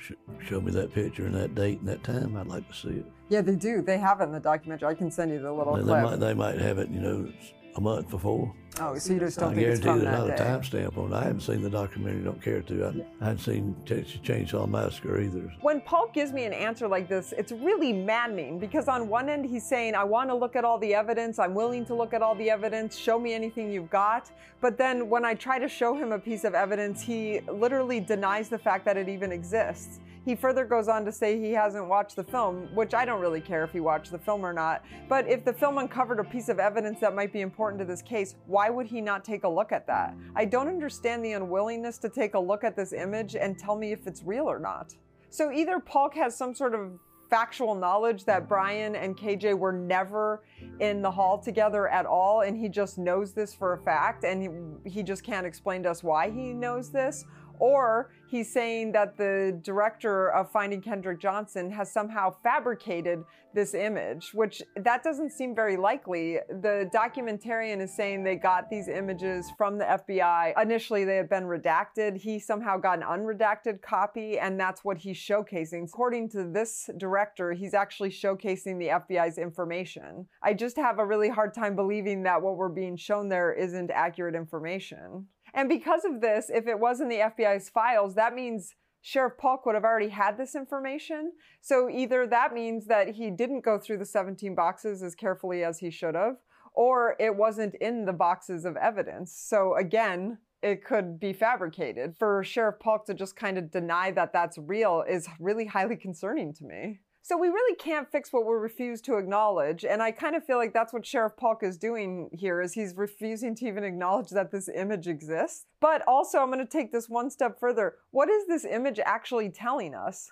sh- 0.00 0.12
show 0.48 0.62
me 0.62 0.72
that 0.72 0.94
picture 0.94 1.26
and 1.26 1.34
that 1.34 1.54
date 1.54 1.80
and 1.80 1.88
that 1.88 2.02
time, 2.02 2.38
I'd 2.38 2.46
like 2.46 2.66
to 2.68 2.74
see 2.74 2.88
it. 2.88 3.06
Yeah, 3.28 3.42
they 3.42 3.54
do. 3.54 3.82
They 3.82 3.98
have 3.98 4.22
it 4.22 4.24
in 4.24 4.32
the 4.32 4.40
documentary. 4.40 4.88
I 4.88 4.94
can 4.94 5.10
send 5.10 5.30
you 5.30 5.40
the 5.40 5.52
little 5.52 5.76
They, 5.76 5.82
they 5.82 6.02
might, 6.02 6.16
they 6.16 6.34
might 6.34 6.58
have 6.58 6.78
it, 6.78 6.88
you 6.88 7.00
know, 7.00 7.30
a 7.76 7.80
month 7.80 8.10
before. 8.10 8.52
Oh, 8.80 8.98
so 8.98 9.12
you 9.12 9.20
just 9.20 9.38
don't 9.38 9.52
I 9.52 9.54
think 9.54 9.66
it's 9.68 9.80
guarantee 9.80 10.04
there's 10.04 10.18
not 10.18 10.40
a 10.40 10.42
timestamp 10.42 10.98
on 10.98 11.12
it. 11.12 11.16
I 11.16 11.22
haven't 11.24 11.42
seen 11.42 11.62
the 11.62 11.70
documentary, 11.70 12.24
don't 12.24 12.42
care 12.42 12.60
to. 12.60 12.84
I, 12.84 13.24
I 13.24 13.28
hadn't 13.28 13.38
seen 13.38 13.76
Texas 13.86 14.18
Chainsaw 14.24 14.68
Massacre 14.68 15.20
either. 15.20 15.52
When 15.60 15.80
Paul 15.80 16.10
gives 16.12 16.32
me 16.32 16.44
an 16.44 16.52
answer 16.52 16.88
like 16.88 17.08
this, 17.08 17.32
it's 17.38 17.52
really 17.52 17.92
maddening 17.92 18.58
because 18.58 18.88
on 18.88 19.08
one 19.08 19.28
end 19.28 19.46
he's 19.46 19.64
saying, 19.64 19.94
I 19.94 20.02
want 20.02 20.28
to 20.30 20.34
look 20.34 20.56
at 20.56 20.64
all 20.64 20.78
the 20.78 20.92
evidence, 20.92 21.38
I'm 21.38 21.54
willing 21.54 21.86
to 21.86 21.94
look 21.94 22.12
at 22.14 22.22
all 22.22 22.34
the 22.34 22.50
evidence, 22.50 22.96
show 22.96 23.18
me 23.18 23.32
anything 23.32 23.70
you've 23.70 23.90
got. 23.90 24.32
But 24.60 24.76
then 24.76 25.08
when 25.08 25.24
I 25.24 25.34
try 25.34 25.60
to 25.60 25.68
show 25.68 25.94
him 25.94 26.10
a 26.10 26.18
piece 26.18 26.42
of 26.42 26.54
evidence, 26.54 27.00
he 27.00 27.40
literally 27.48 28.00
denies 28.00 28.48
the 28.48 28.58
fact 28.58 28.84
that 28.86 28.96
it 28.96 29.08
even 29.08 29.30
exists. 29.30 30.00
He 30.24 30.34
further 30.34 30.64
goes 30.64 30.88
on 30.88 31.04
to 31.04 31.12
say 31.12 31.38
he 31.38 31.52
hasn't 31.52 31.86
watched 31.86 32.16
the 32.16 32.24
film, 32.24 32.68
which 32.74 32.94
I 32.94 33.04
don't 33.04 33.20
really 33.20 33.42
care 33.42 33.62
if 33.62 33.72
he 33.72 33.80
watched 33.80 34.10
the 34.10 34.18
film 34.18 34.44
or 34.44 34.52
not. 34.52 34.82
But 35.08 35.28
if 35.28 35.44
the 35.44 35.52
film 35.52 35.76
uncovered 35.78 36.18
a 36.18 36.24
piece 36.24 36.48
of 36.48 36.58
evidence 36.58 37.00
that 37.00 37.14
might 37.14 37.32
be 37.32 37.42
important 37.42 37.78
to 37.80 37.84
this 37.84 38.00
case, 38.00 38.34
why 38.46 38.70
would 38.70 38.86
he 38.86 39.00
not 39.02 39.24
take 39.24 39.44
a 39.44 39.48
look 39.48 39.70
at 39.70 39.86
that? 39.86 40.14
I 40.34 40.46
don't 40.46 40.68
understand 40.68 41.24
the 41.24 41.32
unwillingness 41.32 41.98
to 41.98 42.08
take 42.08 42.34
a 42.34 42.38
look 42.38 42.64
at 42.64 42.74
this 42.74 42.92
image 42.94 43.36
and 43.36 43.58
tell 43.58 43.76
me 43.76 43.92
if 43.92 44.06
it's 44.06 44.22
real 44.22 44.50
or 44.50 44.58
not. 44.58 44.94
So 45.28 45.52
either 45.52 45.78
Paulk 45.78 46.14
has 46.14 46.34
some 46.36 46.54
sort 46.54 46.74
of 46.74 46.98
factual 47.28 47.74
knowledge 47.74 48.24
that 48.24 48.48
Brian 48.48 48.94
and 48.94 49.16
KJ 49.16 49.58
were 49.58 49.72
never 49.72 50.42
in 50.80 51.02
the 51.02 51.10
hall 51.10 51.38
together 51.38 51.88
at 51.88 52.06
all, 52.06 52.42
and 52.42 52.56
he 52.56 52.68
just 52.68 52.96
knows 52.96 53.32
this 53.32 53.52
for 53.52 53.72
a 53.72 53.78
fact, 53.78 54.24
and 54.24 54.78
he, 54.84 54.90
he 54.90 55.02
just 55.02 55.24
can't 55.24 55.46
explain 55.46 55.82
to 55.82 55.90
us 55.90 56.02
why 56.02 56.30
he 56.30 56.52
knows 56.52 56.90
this, 56.90 57.24
Or 57.58 58.10
he's 58.34 58.52
saying 58.52 58.90
that 58.90 59.16
the 59.16 59.56
director 59.62 60.32
of 60.32 60.50
Finding 60.50 60.82
Kendrick 60.82 61.20
Johnson 61.20 61.70
has 61.70 61.92
somehow 61.92 62.34
fabricated 62.42 63.22
this 63.54 63.74
image, 63.74 64.32
which 64.34 64.60
that 64.74 65.04
doesn't 65.04 65.30
seem 65.30 65.54
very 65.54 65.76
likely. 65.76 66.40
The 66.48 66.90
documentarian 66.92 67.80
is 67.80 67.94
saying 67.94 68.24
they 68.24 68.34
got 68.34 68.68
these 68.68 68.88
images 68.88 69.52
from 69.56 69.78
the 69.78 69.84
FBI. 69.84 70.60
Initially, 70.60 71.04
they 71.04 71.14
had 71.14 71.28
been 71.28 71.44
redacted. 71.44 72.16
He 72.16 72.40
somehow 72.40 72.76
got 72.76 72.98
an 72.98 73.04
unredacted 73.04 73.80
copy, 73.82 74.40
and 74.40 74.58
that's 74.58 74.84
what 74.84 74.98
he's 74.98 75.16
showcasing. 75.16 75.84
According 75.84 76.30
to 76.30 76.42
this 76.42 76.90
director, 76.96 77.52
he's 77.52 77.72
actually 77.72 78.10
showcasing 78.10 78.80
the 78.80 78.88
FBI's 78.88 79.38
information. 79.38 80.26
I 80.42 80.54
just 80.54 80.76
have 80.76 80.98
a 80.98 81.06
really 81.06 81.28
hard 81.28 81.54
time 81.54 81.76
believing 81.76 82.24
that 82.24 82.42
what 82.42 82.56
we're 82.56 82.68
being 82.68 82.96
shown 82.96 83.28
there 83.28 83.52
isn't 83.52 83.92
accurate 83.92 84.34
information. 84.34 85.28
And 85.54 85.68
because 85.68 86.04
of 86.04 86.20
this, 86.20 86.50
if 86.52 86.66
it 86.66 86.78
was 86.78 87.00
in 87.00 87.08
the 87.08 87.18
FBI's 87.18 87.70
files, 87.70 88.16
that 88.16 88.34
means 88.34 88.74
Sheriff 89.00 89.34
Paulk 89.38 89.64
would 89.66 89.74
have 89.74 89.84
already 89.84 90.08
had 90.08 90.36
this 90.36 90.54
information. 90.54 91.32
So 91.60 91.88
either 91.88 92.26
that 92.26 92.52
means 92.52 92.86
that 92.86 93.10
he 93.10 93.30
didn't 93.30 93.64
go 93.64 93.78
through 93.78 93.98
the 93.98 94.06
17 94.06 94.54
boxes 94.54 95.02
as 95.02 95.14
carefully 95.14 95.62
as 95.62 95.78
he 95.78 95.90
should 95.90 96.14
have, 96.14 96.36
or 96.74 97.14
it 97.20 97.36
wasn't 97.36 97.76
in 97.76 98.04
the 98.04 98.12
boxes 98.12 98.64
of 98.64 98.76
evidence. 98.76 99.32
So 99.32 99.76
again, 99.76 100.38
it 100.62 100.84
could 100.84 101.20
be 101.20 101.34
fabricated. 101.34 102.16
For 102.18 102.42
Sheriff 102.42 102.80
Paulk 102.80 103.06
to 103.06 103.14
just 103.14 103.36
kind 103.36 103.58
of 103.58 103.70
deny 103.70 104.10
that 104.12 104.32
that's 104.32 104.56
real 104.58 105.04
is 105.06 105.28
really 105.38 105.66
highly 105.66 105.96
concerning 105.96 106.54
to 106.54 106.64
me. 106.64 107.00
So 107.26 107.38
we 107.38 107.48
really 107.48 107.74
can't 107.76 108.12
fix 108.12 108.34
what 108.34 108.44
we 108.44 108.52
refuse 108.52 109.00
to 109.00 109.16
acknowledge. 109.16 109.86
And 109.86 110.02
I 110.02 110.10
kind 110.10 110.36
of 110.36 110.44
feel 110.44 110.58
like 110.58 110.74
that's 110.74 110.92
what 110.92 111.06
Sheriff 111.06 111.32
Paulk 111.38 111.62
is 111.62 111.78
doing 111.78 112.28
here 112.34 112.60
is 112.60 112.74
he's 112.74 112.94
refusing 112.94 113.54
to 113.54 113.66
even 113.66 113.82
acknowledge 113.82 114.28
that 114.28 114.50
this 114.50 114.68
image 114.68 115.08
exists. 115.08 115.64
But 115.80 116.06
also 116.06 116.40
I'm 116.40 116.52
going 116.52 116.58
to 116.58 116.70
take 116.70 116.92
this 116.92 117.08
one 117.08 117.30
step 117.30 117.58
further. 117.58 117.94
What 118.10 118.28
is 118.28 118.46
this 118.46 118.66
image 118.66 119.00
actually 119.02 119.48
telling 119.48 119.94
us? 119.94 120.30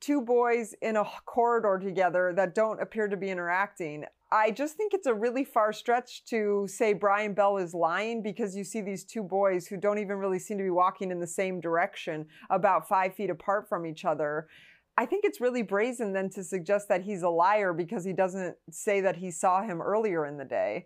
Two 0.00 0.22
boys 0.22 0.74
in 0.80 0.96
a 0.96 1.04
corridor 1.26 1.78
together 1.78 2.32
that 2.34 2.54
don't 2.54 2.80
appear 2.80 3.06
to 3.06 3.18
be 3.18 3.28
interacting. 3.28 4.06
I 4.32 4.50
just 4.50 4.78
think 4.78 4.94
it's 4.94 5.08
a 5.08 5.12
really 5.12 5.44
far 5.44 5.74
stretch 5.74 6.24
to 6.26 6.64
say 6.68 6.94
Brian 6.94 7.34
Bell 7.34 7.58
is 7.58 7.74
lying 7.74 8.22
because 8.22 8.56
you 8.56 8.64
see 8.64 8.80
these 8.80 9.04
two 9.04 9.24
boys 9.24 9.66
who 9.66 9.76
don't 9.76 9.98
even 9.98 10.16
really 10.16 10.38
seem 10.38 10.56
to 10.56 10.64
be 10.64 10.70
walking 10.70 11.10
in 11.10 11.20
the 11.20 11.26
same 11.26 11.60
direction, 11.60 12.26
about 12.48 12.88
five 12.88 13.14
feet 13.14 13.28
apart 13.28 13.68
from 13.68 13.84
each 13.84 14.06
other. 14.06 14.46
I 15.00 15.06
think 15.06 15.24
it's 15.24 15.40
really 15.40 15.62
brazen 15.62 16.12
then 16.12 16.28
to 16.30 16.44
suggest 16.44 16.88
that 16.88 17.00
he's 17.00 17.22
a 17.22 17.28
liar 17.30 17.72
because 17.72 18.04
he 18.04 18.12
doesn't 18.12 18.54
say 18.70 19.00
that 19.00 19.16
he 19.16 19.30
saw 19.30 19.62
him 19.62 19.80
earlier 19.80 20.26
in 20.26 20.36
the 20.36 20.44
day. 20.44 20.84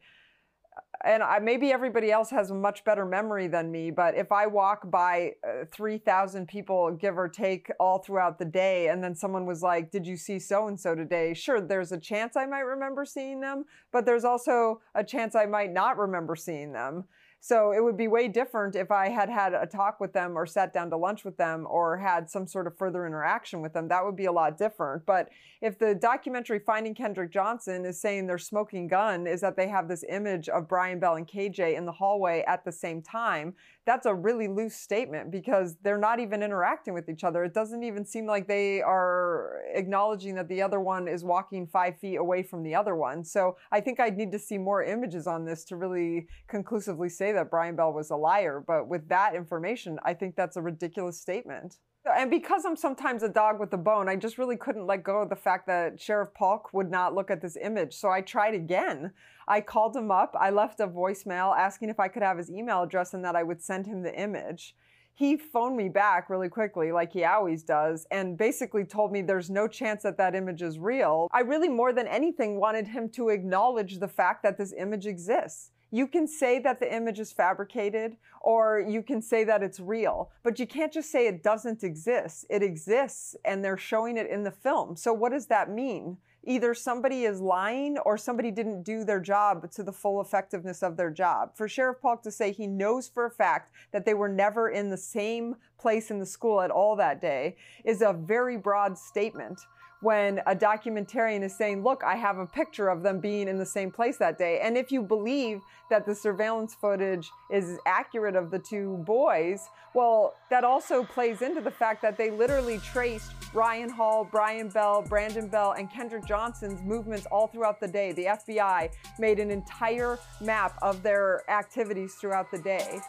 And 1.04 1.20
I, 1.20 1.40
maybe 1.40 1.72
everybody 1.72 2.12
else 2.12 2.30
has 2.30 2.52
a 2.52 2.54
much 2.54 2.84
better 2.84 3.04
memory 3.04 3.48
than 3.48 3.72
me, 3.72 3.90
but 3.90 4.14
if 4.14 4.30
I 4.30 4.46
walk 4.46 4.88
by 4.88 5.32
uh, 5.44 5.64
3,000 5.72 6.46
people, 6.46 6.92
give 6.92 7.18
or 7.18 7.28
take, 7.28 7.72
all 7.80 7.98
throughout 7.98 8.38
the 8.38 8.44
day, 8.44 8.86
and 8.86 9.02
then 9.02 9.16
someone 9.16 9.46
was 9.46 9.62
like, 9.62 9.90
Did 9.90 10.06
you 10.06 10.16
see 10.16 10.38
so 10.38 10.68
and 10.68 10.78
so 10.78 10.94
today? 10.94 11.34
Sure, 11.34 11.60
there's 11.60 11.90
a 11.90 11.98
chance 11.98 12.36
I 12.36 12.46
might 12.46 12.60
remember 12.60 13.04
seeing 13.04 13.40
them, 13.40 13.64
but 13.90 14.06
there's 14.06 14.24
also 14.24 14.80
a 14.94 15.02
chance 15.02 15.34
I 15.34 15.46
might 15.46 15.72
not 15.72 15.98
remember 15.98 16.36
seeing 16.36 16.72
them. 16.72 17.06
So 17.46 17.72
it 17.72 17.84
would 17.84 17.98
be 17.98 18.08
way 18.08 18.28
different 18.28 18.74
if 18.74 18.90
I 18.90 19.10
had 19.10 19.28
had 19.28 19.52
a 19.52 19.66
talk 19.66 20.00
with 20.00 20.14
them 20.14 20.34
or 20.34 20.46
sat 20.46 20.72
down 20.72 20.88
to 20.88 20.96
lunch 20.96 21.26
with 21.26 21.36
them 21.36 21.66
or 21.68 21.98
had 21.98 22.30
some 22.30 22.46
sort 22.46 22.66
of 22.66 22.74
further 22.78 23.06
interaction 23.06 23.60
with 23.60 23.74
them. 23.74 23.86
That 23.88 24.02
would 24.02 24.16
be 24.16 24.24
a 24.24 24.32
lot 24.32 24.56
different. 24.56 25.04
But 25.04 25.28
if 25.60 25.78
the 25.78 25.94
documentary 25.94 26.58
Finding 26.58 26.94
Kendrick 26.94 27.30
Johnson 27.30 27.84
is 27.84 28.00
saying 28.00 28.26
their 28.26 28.38
smoking 28.38 28.88
gun 28.88 29.26
is 29.26 29.42
that 29.42 29.56
they 29.56 29.68
have 29.68 29.88
this 29.88 30.06
image 30.08 30.48
of 30.48 30.66
Brian 30.66 30.98
Bell 30.98 31.16
and 31.16 31.28
KJ 31.28 31.76
in 31.76 31.84
the 31.84 31.92
hallway 31.92 32.42
at 32.48 32.64
the 32.64 32.72
same 32.72 33.02
time, 33.02 33.52
that's 33.86 34.06
a 34.06 34.14
really 34.14 34.48
loose 34.48 34.74
statement 34.74 35.30
because 35.30 35.76
they're 35.82 35.98
not 35.98 36.20
even 36.20 36.42
interacting 36.42 36.94
with 36.94 37.08
each 37.08 37.24
other. 37.24 37.44
It 37.44 37.52
doesn't 37.52 37.82
even 37.82 38.04
seem 38.04 38.26
like 38.26 38.48
they 38.48 38.80
are 38.80 39.60
acknowledging 39.74 40.34
that 40.36 40.48
the 40.48 40.62
other 40.62 40.80
one 40.80 41.06
is 41.06 41.22
walking 41.24 41.66
five 41.66 41.98
feet 41.98 42.16
away 42.16 42.42
from 42.42 42.62
the 42.62 42.74
other 42.74 42.96
one. 42.96 43.24
So 43.24 43.56
I 43.70 43.80
think 43.80 44.00
I'd 44.00 44.16
need 44.16 44.32
to 44.32 44.38
see 44.38 44.58
more 44.58 44.82
images 44.82 45.26
on 45.26 45.44
this 45.44 45.64
to 45.66 45.76
really 45.76 46.28
conclusively 46.48 47.08
say 47.08 47.32
that 47.32 47.50
Brian 47.50 47.76
Bell 47.76 47.92
was 47.92 48.10
a 48.10 48.16
liar. 48.16 48.62
But 48.66 48.88
with 48.88 49.08
that 49.08 49.34
information, 49.34 49.98
I 50.04 50.14
think 50.14 50.34
that's 50.34 50.56
a 50.56 50.62
ridiculous 50.62 51.20
statement. 51.20 51.78
And 52.06 52.30
because 52.30 52.66
I'm 52.66 52.76
sometimes 52.76 53.22
a 53.22 53.30
dog 53.30 53.58
with 53.58 53.72
a 53.72 53.78
bone, 53.78 54.10
I 54.10 54.16
just 54.16 54.36
really 54.36 54.58
couldn't 54.58 54.86
let 54.86 55.02
go 55.02 55.22
of 55.22 55.30
the 55.30 55.36
fact 55.36 55.66
that 55.68 55.98
Sheriff 55.98 56.34
Paulk 56.34 56.72
would 56.74 56.90
not 56.90 57.14
look 57.14 57.30
at 57.30 57.40
this 57.40 57.56
image. 57.56 57.94
So 57.94 58.10
I 58.10 58.20
tried 58.20 58.52
again. 58.52 59.12
I 59.48 59.62
called 59.62 59.96
him 59.96 60.10
up. 60.10 60.36
I 60.38 60.50
left 60.50 60.80
a 60.80 60.86
voicemail 60.86 61.56
asking 61.56 61.88
if 61.88 61.98
I 61.98 62.08
could 62.08 62.22
have 62.22 62.36
his 62.36 62.50
email 62.50 62.82
address 62.82 63.14
and 63.14 63.24
that 63.24 63.36
I 63.36 63.42
would 63.42 63.62
send 63.62 63.86
him 63.86 64.02
the 64.02 64.14
image. 64.14 64.76
He 65.14 65.36
phoned 65.36 65.76
me 65.76 65.88
back 65.88 66.28
really 66.28 66.48
quickly, 66.48 66.90
like 66.90 67.12
he 67.12 67.24
always 67.24 67.62
does, 67.62 68.04
and 68.10 68.36
basically 68.36 68.84
told 68.84 69.12
me 69.12 69.22
there's 69.22 69.48
no 69.48 69.68
chance 69.68 70.02
that 70.02 70.18
that 70.18 70.34
image 70.34 70.60
is 70.60 70.78
real. 70.78 71.28
I 71.32 71.40
really, 71.40 71.68
more 71.68 71.92
than 71.92 72.08
anything, 72.08 72.58
wanted 72.58 72.88
him 72.88 73.08
to 73.10 73.28
acknowledge 73.28 74.00
the 74.00 74.08
fact 74.08 74.42
that 74.42 74.58
this 74.58 74.74
image 74.76 75.06
exists. 75.06 75.70
You 75.94 76.08
can 76.08 76.26
say 76.26 76.58
that 76.58 76.80
the 76.80 76.92
image 76.92 77.20
is 77.20 77.30
fabricated 77.30 78.16
or 78.40 78.84
you 78.84 79.00
can 79.00 79.22
say 79.22 79.44
that 79.44 79.62
it's 79.62 79.78
real, 79.78 80.32
but 80.42 80.58
you 80.58 80.66
can't 80.66 80.92
just 80.92 81.08
say 81.08 81.28
it 81.28 81.44
doesn't 81.44 81.84
exist. 81.84 82.46
It 82.50 82.64
exists 82.64 83.36
and 83.44 83.64
they're 83.64 83.76
showing 83.76 84.16
it 84.16 84.28
in 84.28 84.42
the 84.42 84.50
film. 84.50 84.96
So 84.96 85.12
what 85.12 85.30
does 85.30 85.46
that 85.46 85.70
mean? 85.70 86.16
Either 86.42 86.74
somebody 86.74 87.22
is 87.22 87.40
lying 87.40 87.96
or 87.98 88.18
somebody 88.18 88.50
didn't 88.50 88.82
do 88.82 89.04
their 89.04 89.20
job 89.20 89.70
to 89.70 89.84
the 89.84 89.92
full 89.92 90.20
effectiveness 90.20 90.82
of 90.82 90.96
their 90.96 91.12
job. 91.12 91.52
For 91.54 91.68
Sheriff 91.68 92.00
Paulk 92.02 92.24
to 92.24 92.32
say 92.32 92.50
he 92.50 92.66
knows 92.66 93.06
for 93.06 93.26
a 93.26 93.30
fact 93.30 93.70
that 93.92 94.04
they 94.04 94.14
were 94.14 94.28
never 94.28 94.70
in 94.70 94.90
the 94.90 94.96
same 94.96 95.54
place 95.78 96.10
in 96.10 96.18
the 96.18 96.26
school 96.26 96.60
at 96.60 96.72
all 96.72 96.96
that 96.96 97.20
day 97.20 97.54
is 97.84 98.02
a 98.02 98.12
very 98.12 98.56
broad 98.56 98.98
statement 98.98 99.60
when 100.04 100.38
a 100.46 100.54
documentarian 100.54 101.42
is 101.42 101.56
saying, 101.56 101.82
look, 101.82 102.04
I 102.04 102.14
have 102.16 102.36
a 102.36 102.44
picture 102.44 102.88
of 102.88 103.02
them 103.02 103.20
being 103.20 103.48
in 103.48 103.58
the 103.58 103.64
same 103.64 103.90
place 103.90 104.18
that 104.18 104.36
day. 104.36 104.60
And 104.62 104.76
if 104.76 104.92
you 104.92 105.02
believe 105.02 105.62
that 105.88 106.04
the 106.04 106.14
surveillance 106.14 106.74
footage 106.74 107.30
is 107.50 107.78
accurate 107.86 108.36
of 108.36 108.50
the 108.50 108.58
two 108.58 109.02
boys, 109.06 109.66
well, 109.94 110.34
that 110.50 110.62
also 110.62 111.04
plays 111.04 111.40
into 111.40 111.62
the 111.62 111.70
fact 111.70 112.02
that 112.02 112.18
they 112.18 112.30
literally 112.30 112.78
traced 112.78 113.32
Ryan 113.54 113.88
Hall, 113.88 114.28
Brian 114.30 114.68
Bell, 114.68 115.00
Brandon 115.08 115.48
Bell, 115.48 115.72
and 115.72 115.90
Kendrick 115.90 116.26
Johnson's 116.26 116.82
movements 116.82 117.26
all 117.32 117.46
throughout 117.46 117.80
the 117.80 117.88
day. 117.88 118.12
The 118.12 118.26
FBI 118.26 118.90
made 119.18 119.38
an 119.38 119.50
entire 119.50 120.18
map 120.42 120.76
of 120.82 121.02
their 121.02 121.48
activities 121.50 122.14
throughout 122.16 122.50
the 122.50 122.58
day. 122.58 123.00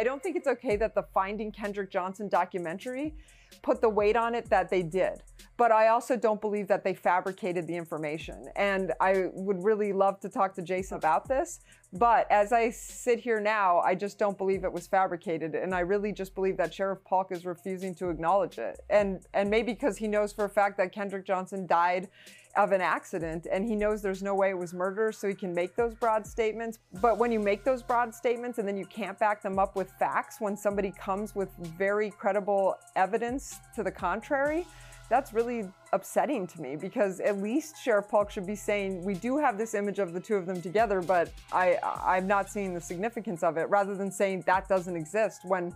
I 0.00 0.02
don't 0.02 0.22
think 0.22 0.34
it's 0.34 0.46
okay 0.46 0.76
that 0.76 0.94
the 0.94 1.02
Finding 1.12 1.52
Kendrick 1.52 1.90
Johnson 1.90 2.26
documentary 2.26 3.12
put 3.60 3.82
the 3.82 3.88
weight 3.90 4.16
on 4.16 4.34
it 4.34 4.48
that 4.48 4.70
they 4.70 4.82
did. 4.82 5.22
But 5.60 5.72
I 5.72 5.88
also 5.88 6.16
don't 6.16 6.40
believe 6.40 6.68
that 6.68 6.84
they 6.84 6.94
fabricated 6.94 7.66
the 7.66 7.76
information. 7.76 8.46
And 8.56 8.94
I 8.98 9.26
would 9.34 9.62
really 9.62 9.92
love 9.92 10.18
to 10.20 10.30
talk 10.30 10.54
to 10.54 10.62
Jason 10.62 10.96
about 10.96 11.28
this. 11.28 11.60
But 11.92 12.26
as 12.30 12.50
I 12.50 12.70
sit 12.70 13.20
here 13.20 13.40
now, 13.40 13.80
I 13.80 13.94
just 13.94 14.18
don't 14.18 14.38
believe 14.38 14.64
it 14.64 14.72
was 14.72 14.86
fabricated. 14.86 15.54
And 15.54 15.74
I 15.74 15.80
really 15.80 16.12
just 16.12 16.34
believe 16.34 16.56
that 16.56 16.72
Sheriff 16.72 17.00
Paulk 17.04 17.30
is 17.30 17.44
refusing 17.44 17.94
to 17.96 18.08
acknowledge 18.08 18.56
it. 18.56 18.80
And, 18.88 19.20
and 19.34 19.50
maybe 19.50 19.74
because 19.74 19.98
he 19.98 20.08
knows 20.08 20.32
for 20.32 20.46
a 20.46 20.48
fact 20.48 20.78
that 20.78 20.92
Kendrick 20.92 21.26
Johnson 21.26 21.66
died 21.66 22.08
of 22.56 22.72
an 22.72 22.80
accident 22.80 23.46
and 23.52 23.68
he 23.68 23.76
knows 23.76 24.00
there's 24.00 24.22
no 24.22 24.34
way 24.34 24.48
it 24.48 24.58
was 24.58 24.72
murder, 24.72 25.12
so 25.12 25.28
he 25.28 25.34
can 25.34 25.54
make 25.54 25.76
those 25.76 25.94
broad 25.94 26.26
statements. 26.26 26.78
But 27.02 27.18
when 27.18 27.30
you 27.30 27.38
make 27.38 27.64
those 27.64 27.82
broad 27.82 28.14
statements 28.14 28.58
and 28.58 28.66
then 28.66 28.78
you 28.78 28.86
can't 28.86 29.18
back 29.18 29.42
them 29.42 29.58
up 29.58 29.76
with 29.76 29.90
facts 29.98 30.36
when 30.40 30.56
somebody 30.56 30.90
comes 30.90 31.34
with 31.34 31.50
very 31.76 32.10
credible 32.10 32.76
evidence 32.96 33.58
to 33.74 33.82
the 33.82 33.90
contrary, 33.90 34.66
that's 35.10 35.34
really 35.34 35.68
upsetting 35.92 36.46
to 36.46 36.62
me 36.62 36.76
because 36.76 37.18
at 37.20 37.42
least 37.42 37.74
Sheriff 37.82 38.08
Paulk 38.08 38.30
should 38.30 38.46
be 38.46 38.54
saying 38.54 39.04
we 39.04 39.14
do 39.14 39.36
have 39.36 39.58
this 39.58 39.74
image 39.74 39.98
of 39.98 40.12
the 40.14 40.20
two 40.20 40.36
of 40.36 40.46
them 40.46 40.62
together, 40.62 41.02
but 41.02 41.30
I 41.52 41.78
I'm 41.82 42.26
not 42.26 42.48
seeing 42.48 42.72
the 42.72 42.80
significance 42.80 43.42
of 43.42 43.58
it, 43.58 43.68
rather 43.68 43.94
than 43.96 44.10
saying 44.10 44.44
that 44.46 44.68
doesn't 44.68 44.96
exist 44.96 45.40
when 45.44 45.74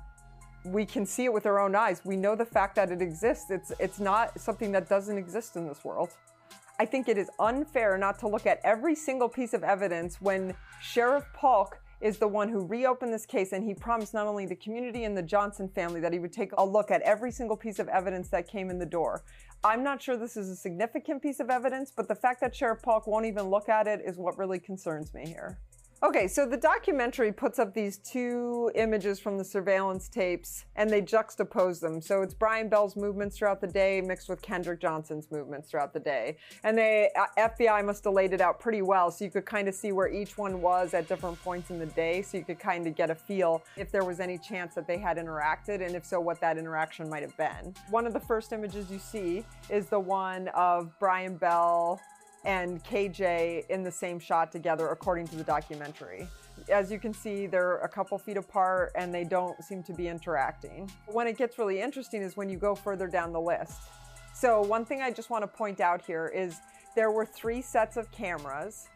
we 0.65 0.87
can 0.87 1.05
see 1.05 1.25
it 1.25 1.33
with 1.33 1.45
our 1.45 1.59
own 1.59 1.75
eyes. 1.75 2.01
We 2.05 2.17
know 2.17 2.35
the 2.37 2.47
fact 2.47 2.77
that 2.77 2.91
it 2.91 3.03
exists. 3.03 3.51
It's 3.51 3.73
it's 3.81 3.99
not 3.99 4.39
something 4.41 4.71
that 4.73 4.89
doesn't 4.89 5.19
exist 5.19 5.57
in 5.57 5.67
this 5.67 5.85
world. 5.85 6.11
I 6.79 6.87
think 6.87 7.09
it 7.09 7.19
is 7.19 7.29
unfair 7.39 7.99
not 7.99 8.19
to 8.21 8.29
look 8.29 8.47
at 8.47 8.61
every 8.65 8.95
single 8.95 9.29
piece 9.29 9.53
of 9.53 9.65
evidence 9.65 10.21
when 10.21 10.55
Sheriff 10.81 11.25
Paulk 11.35 11.81
is 12.05 12.19
the 12.19 12.29
one 12.29 12.51
who 12.51 12.61
reopened 12.67 13.11
this 13.11 13.25
case 13.25 13.53
and 13.53 13.65
he 13.65 13.73
promised 13.73 14.13
not 14.13 14.27
only 14.27 14.45
the 14.45 14.55
community 14.55 15.05
and 15.05 15.17
the 15.17 15.23
Johnson 15.23 15.67
family 15.67 16.01
that 16.01 16.13
he 16.13 16.19
would 16.19 16.35
take 16.35 16.53
a 16.59 16.65
look 16.65 16.91
at 16.91 17.01
every 17.01 17.33
single 17.33 17.57
piece 17.57 17.79
of 17.79 17.89
evidence 17.89 18.29
that 18.29 18.47
came 18.47 18.69
in 18.69 18.79
the 18.79 18.85
door. 18.85 19.23
I'm 19.65 19.83
not 19.83 20.03
sure 20.03 20.15
this 20.19 20.37
is 20.37 20.51
a 20.51 20.55
significant 20.55 21.23
piece 21.23 21.41
of 21.41 21.49
evidence, 21.49 21.91
but 21.91 22.07
the 22.07 22.15
fact 22.15 22.43
that 22.43 22.55
Sheriff 22.55 22.83
Paulk 22.83 23.07
won't 23.07 23.25
even 23.25 23.49
look 23.49 23.71
at 23.71 23.87
it 23.87 24.03
is 24.05 24.19
what 24.19 24.37
really 24.37 24.59
concerns 24.59 25.15
me 25.15 25.25
here. 25.27 25.59
Okay, 26.05 26.29
so 26.29 26.45
the 26.45 26.59
documentary 26.59 27.33
puts 27.33 27.59
up 27.59 27.73
these 27.73 27.97
two 27.97 28.71
images 28.75 29.19
from 29.19 29.39
the 29.39 29.45
surveillance 29.45 30.07
tapes 30.07 30.67
and 30.77 30.91
they 30.91 31.01
juxtapose 31.01 31.81
them. 31.81 32.03
So 32.03 32.21
it's 32.21 32.35
Brian 32.35 32.69
Bell's 32.69 32.95
movements 32.95 33.39
throughout 33.39 33.63
the 33.63 33.67
day 33.67 34.03
mixed 34.03 34.29
with 34.29 34.43
Kendrick 34.43 34.83
Johnson's 34.83 35.31
movements 35.31 35.71
throughout 35.71 35.95
the 35.95 36.01
day. 36.01 36.37
And 36.63 36.77
the 36.77 37.09
uh, 37.19 37.49
FBI 37.49 37.83
must 37.87 38.05
have 38.05 38.13
laid 38.13 38.35
it 38.35 38.43
out 38.43 38.61
pretty 38.61 38.83
well 38.83 39.11
so 39.11 39.25
you 39.25 39.31
could 39.31 39.47
kind 39.47 39.67
of 39.67 39.75
see 39.75 39.93
where 39.93 40.13
each 40.13 40.37
one 40.37 40.61
was 40.61 40.93
at 40.93 41.09
different 41.09 41.43
points 41.43 41.71
in 41.71 41.79
the 41.79 41.87
day 41.87 42.21
so 42.21 42.37
you 42.37 42.45
could 42.45 42.59
kind 42.59 42.87
of 42.87 42.95
get 42.95 43.09
a 43.09 43.15
feel 43.15 43.63
if 43.79 43.91
there 43.91 44.05
was 44.05 44.21
any 44.21 44.37
chance 44.37 44.75
that 44.75 44.87
they 44.87 44.99
had 44.99 45.17
interacted 45.17 45.83
and 45.83 45.97
if 45.97 46.05
so 46.05 46.21
what 46.21 46.39
that 46.39 46.59
interaction 46.59 47.09
might 47.09 47.23
have 47.23 47.37
been. 47.39 47.73
One 47.89 48.07
of 48.07 48.13
the 48.13 48.21
first 48.21 48.53
images 48.53 48.91
you 48.91 48.99
see 48.99 49.43
is 49.71 49.87
the 49.87 50.01
one 50.01 50.49
of 50.49 50.93
Brian 50.99 51.39
Bell 51.39 51.99
and 52.45 52.83
KJ 52.85 53.69
in 53.71 53.83
the 53.83 53.91
same 53.91 54.19
shot 54.19 54.53
together, 54.53 54.89
according 54.89 55.29
to 55.29 55.37
the 55.37 55.45
documentary. 55.45 56.29
As 56.69 56.91
you 56.91 56.99
can 56.99 57.13
see, 57.13 57.47
they're 57.47 57.79
a 57.79 57.89
couple 57.89 58.17
feet 58.19 58.37
apart 58.37 58.93
and 58.95 59.13
they 59.13 59.25
don't 59.25 59.63
seem 59.65 59.83
to 59.85 59.93
be 59.93 60.09
interacting. 60.09 60.91
When 61.07 61.27
it 61.27 61.37
gets 61.37 61.59
really 61.59 61.81
interesting 61.81 62.23
is 62.23 62.37
when 62.37 62.49
you 62.49 62.59
go 62.59 62.75
further 62.75 63.07
down 63.07 63.33
the 63.33 63.41
list. 63.41 63.81
So, 64.35 64.61
one 64.63 64.85
thing 64.85 65.01
I 65.01 65.11
just 65.11 65.31
want 65.31 65.43
to 65.43 65.49
point 65.49 65.81
out 65.81 66.05
here 66.05 66.27
is 66.35 66.61
there 66.97 67.11
were 67.11 67.25
three 67.25 67.63
sets 67.63 67.97
of 67.97 68.11
cameras 68.11 68.89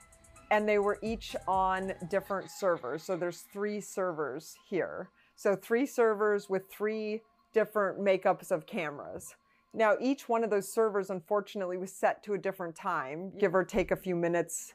and 0.51 0.69
they 0.69 0.79
were 0.79 0.99
each 1.03 1.37
on 1.47 1.93
different 2.11 2.51
servers. 2.51 3.03
So, 3.05 3.17
there's 3.17 3.45
three 3.53 3.81
servers 3.81 4.55
here. 4.69 5.11
So, 5.37 5.55
three 5.55 5.87
servers 5.87 6.49
with 6.49 6.71
three 6.71 7.23
different 7.55 8.01
makeups 8.01 8.51
of 8.51 8.67
cameras. 8.67 9.35
Now, 9.75 9.97
each 10.01 10.29
one 10.29 10.45
of 10.45 10.51
those 10.51 10.73
servers, 10.73 11.11
unfortunately, 11.11 11.77
was 11.77 11.93
set 11.93 12.23
to 12.25 12.35
a 12.35 12.39
different 12.39 12.75
time, 12.75 13.33
give 13.39 13.55
or 13.55 13.65
take 13.65 13.91
a 13.91 13.97
few 13.97 14.17
minutes. 14.17 14.75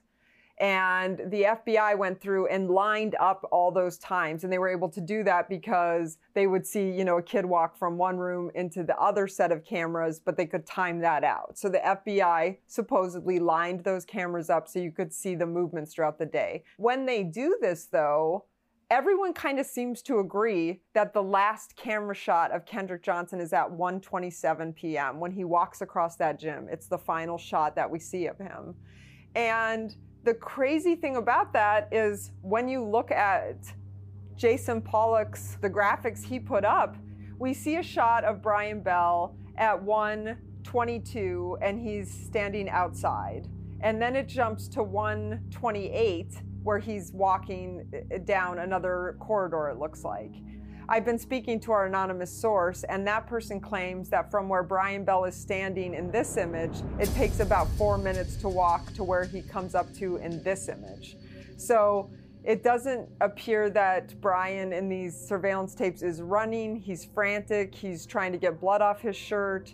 And 0.59 1.19
the 1.31 1.43
FBI 1.43 1.97
went 1.97 2.21
through 2.21 2.45
and 2.47 2.69
lined 2.69 3.15
up 3.19 3.43
all 3.51 3.71
those 3.71 3.97
times. 3.97 4.43
And 4.43 4.53
they 4.53 4.59
were 4.59 4.69
able 4.69 4.87
to 4.89 5.01
do 5.01 5.23
that 5.23 5.49
because 5.49 6.19
they 6.35 6.45
would 6.45 6.65
see, 6.65 6.91
you 6.91 7.03
know, 7.05 7.17
a 7.17 7.23
kid 7.23 7.43
walk 7.43 7.75
from 7.75 7.97
one 7.97 8.17
room 8.17 8.51
into 8.53 8.83
the 8.83 8.95
other 8.97 9.27
set 9.27 9.51
of 9.51 9.65
cameras, 9.65 10.19
but 10.19 10.37
they 10.37 10.45
could 10.45 10.65
time 10.67 10.99
that 10.99 11.23
out. 11.23 11.57
So 11.57 11.69
the 11.69 11.79
FBI 11.79 12.57
supposedly 12.67 13.39
lined 13.39 13.83
those 13.83 14.05
cameras 14.05 14.51
up 14.51 14.67
so 14.67 14.77
you 14.77 14.91
could 14.91 15.11
see 15.11 15.33
the 15.33 15.47
movements 15.47 15.95
throughout 15.95 16.19
the 16.19 16.25
day. 16.27 16.63
When 16.77 17.07
they 17.07 17.23
do 17.23 17.57
this, 17.59 17.85
though, 17.85 18.45
everyone 18.93 19.33
kind 19.33 19.59
of 19.59 19.65
seems 19.65 20.03
to 20.03 20.19
agree 20.19 20.79
that 20.93 21.13
the 21.13 21.23
last 21.23 21.75
camera 21.75 22.13
shot 22.13 22.51
of 22.51 22.63
Kendrick 22.63 23.01
Johnson 23.01 23.39
is 23.39 23.51
at 23.51 23.67
1:27 23.67 24.75
p.m. 24.75 25.19
when 25.19 25.31
he 25.31 25.43
walks 25.43 25.81
across 25.81 26.15
that 26.17 26.37
gym. 26.37 26.67
It's 26.71 26.85
the 26.85 26.99
final 26.99 27.39
shot 27.39 27.75
that 27.75 27.89
we 27.89 27.97
see 27.97 28.27
of 28.27 28.37
him. 28.37 28.75
And 29.33 29.95
the 30.23 30.35
crazy 30.35 30.95
thing 30.95 31.15
about 31.15 31.53
that 31.53 31.91
is 31.91 32.33
when 32.43 32.67
you 32.67 32.83
look 32.83 33.09
at 33.09 33.73
Jason 34.35 34.79
Pollock's 34.79 35.57
the 35.59 35.69
graphics 35.71 36.23
he 36.23 36.39
put 36.39 36.63
up, 36.63 36.95
we 37.39 37.51
see 37.51 37.77
a 37.77 37.83
shot 37.83 38.23
of 38.23 38.43
Brian 38.43 38.83
Bell 38.83 39.35
at 39.57 39.81
1:22 39.81 41.57
and 41.63 41.79
he's 41.79 42.11
standing 42.11 42.69
outside. 42.69 43.47
And 43.81 43.99
then 43.99 44.15
it 44.15 44.27
jumps 44.27 44.67
to 44.67 44.83
128 44.83 46.43
where 46.63 46.79
he's 46.79 47.11
walking 47.11 47.85
uh, 47.93 48.17
down 48.19 48.59
another 48.59 49.15
corridor, 49.19 49.69
it 49.69 49.77
looks 49.77 50.03
like. 50.03 50.31
I've 50.89 51.05
been 51.05 51.19
speaking 51.19 51.59
to 51.61 51.71
our 51.71 51.85
anonymous 51.85 52.31
source, 52.31 52.83
and 52.83 53.07
that 53.07 53.25
person 53.25 53.61
claims 53.61 54.09
that 54.09 54.29
from 54.29 54.49
where 54.49 54.63
Brian 54.63 55.05
Bell 55.05 55.23
is 55.23 55.35
standing 55.35 55.93
in 55.93 56.11
this 56.11 56.35
image, 56.35 56.81
it 56.99 57.09
takes 57.13 57.39
about 57.39 57.69
four 57.77 57.97
minutes 57.97 58.35
to 58.37 58.49
walk 58.49 58.93
to 58.93 59.03
where 59.03 59.23
he 59.23 59.41
comes 59.41 59.75
up 59.75 59.93
to 59.95 60.17
in 60.17 60.43
this 60.43 60.67
image. 60.67 61.15
So 61.55 62.09
it 62.43 62.63
doesn't 62.63 63.07
appear 63.21 63.69
that 63.69 64.19
Brian 64.19 64.73
in 64.73 64.89
these 64.89 65.17
surveillance 65.17 65.73
tapes 65.73 66.01
is 66.01 66.21
running. 66.21 66.75
He's 66.75 67.05
frantic. 67.05 67.73
He's 67.73 68.05
trying 68.05 68.33
to 68.33 68.37
get 68.37 68.59
blood 68.59 68.81
off 68.81 68.99
his 68.99 69.15
shirt. 69.15 69.73